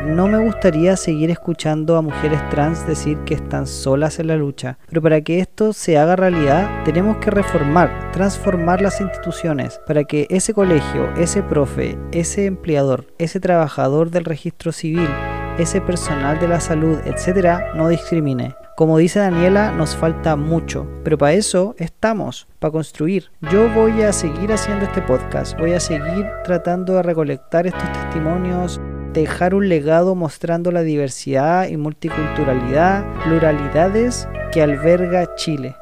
[0.05, 4.77] no me gustaría seguir escuchando a mujeres trans decir que están solas en la lucha,
[4.87, 10.27] pero para que esto se haga realidad tenemos que reformar, transformar las instituciones para que
[10.29, 15.09] ese colegio, ese profe, ese empleador, ese trabajador del registro civil,
[15.57, 18.55] ese personal de la salud, etcétera, no discrimine.
[18.75, 23.31] Como dice Daniela, nos falta mucho, pero para eso estamos, para construir.
[23.49, 28.81] Yo voy a seguir haciendo este podcast, voy a seguir tratando de recolectar estos testimonios,
[29.21, 35.75] dejar un legado mostrando la diversidad y multiculturalidad, pluralidades que alberga Chile.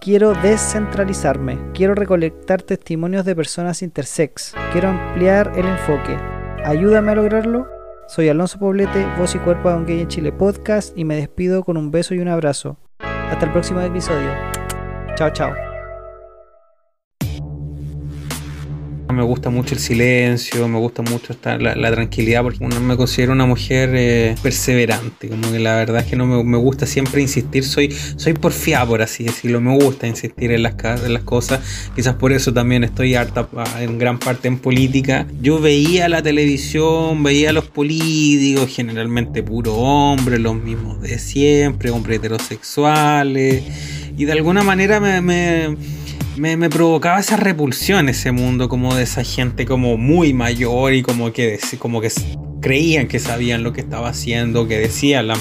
[0.00, 6.16] Quiero descentralizarme, quiero recolectar testimonios de personas intersex, quiero ampliar el enfoque.
[6.64, 7.68] Ayúdame a lograrlo.
[8.06, 11.62] Soy Alonso Poblete, voz y cuerpo de un gay en Chile podcast y me despido
[11.62, 12.78] con un beso y un abrazo.
[13.00, 14.30] Hasta el próximo episodio.
[15.14, 15.67] Chao, chao.
[19.18, 23.32] Me gusta mucho el silencio, me gusta mucho estar, la, tranquilidad, porque uno me considero
[23.32, 27.64] una mujer eh, perseverante, como que la verdad es que no me, gusta siempre insistir,
[27.64, 32.14] soy, soy porfiada, por así decirlo, me gusta insistir en las, en las cosas, quizás
[32.14, 35.26] por eso también estoy harta ah, en gran parte en política.
[35.42, 41.90] Yo veía la televisión, veía a los políticos, generalmente puro hombre, los mismos de siempre,
[41.90, 43.64] hombres heterosexuales,
[44.16, 45.76] y de alguna manera me,
[46.70, 51.58] provocaba esa repulsión ese mundo como de esa gente como muy mayor y como que,
[51.78, 52.10] como que
[52.60, 55.36] creían que sabían lo que estaba haciendo, que decían la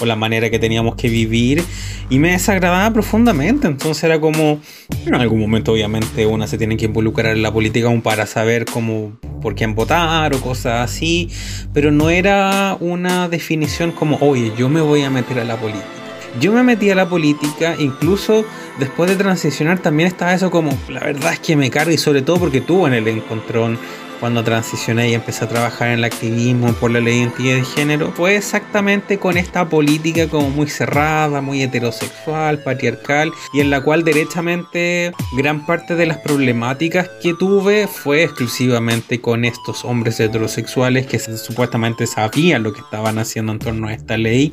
[0.00, 1.62] o la manera que teníamos que vivir
[2.10, 4.60] y me desagradaba profundamente, entonces era como,
[5.06, 8.64] en algún momento obviamente una se tiene que involucrar en la política aún para saber
[8.64, 11.30] cómo, por quién votar o cosas así,
[11.72, 16.01] pero no era una definición como, oye, yo me voy a meter a la política.
[16.40, 18.44] Yo me metí a la política, incluso
[18.78, 22.22] después de transicionar también estaba eso como, la verdad es que me carga y sobre
[22.22, 23.78] todo porque tuvo en el encontrón
[24.18, 27.64] cuando transicioné y empecé a trabajar en el activismo por la ley de identidad de
[27.64, 33.82] género, fue exactamente con esta política como muy cerrada, muy heterosexual, patriarcal, y en la
[33.82, 41.06] cual derechamente gran parte de las problemáticas que tuve fue exclusivamente con estos hombres heterosexuales
[41.08, 44.52] que supuestamente sabían lo que estaban haciendo en torno a esta ley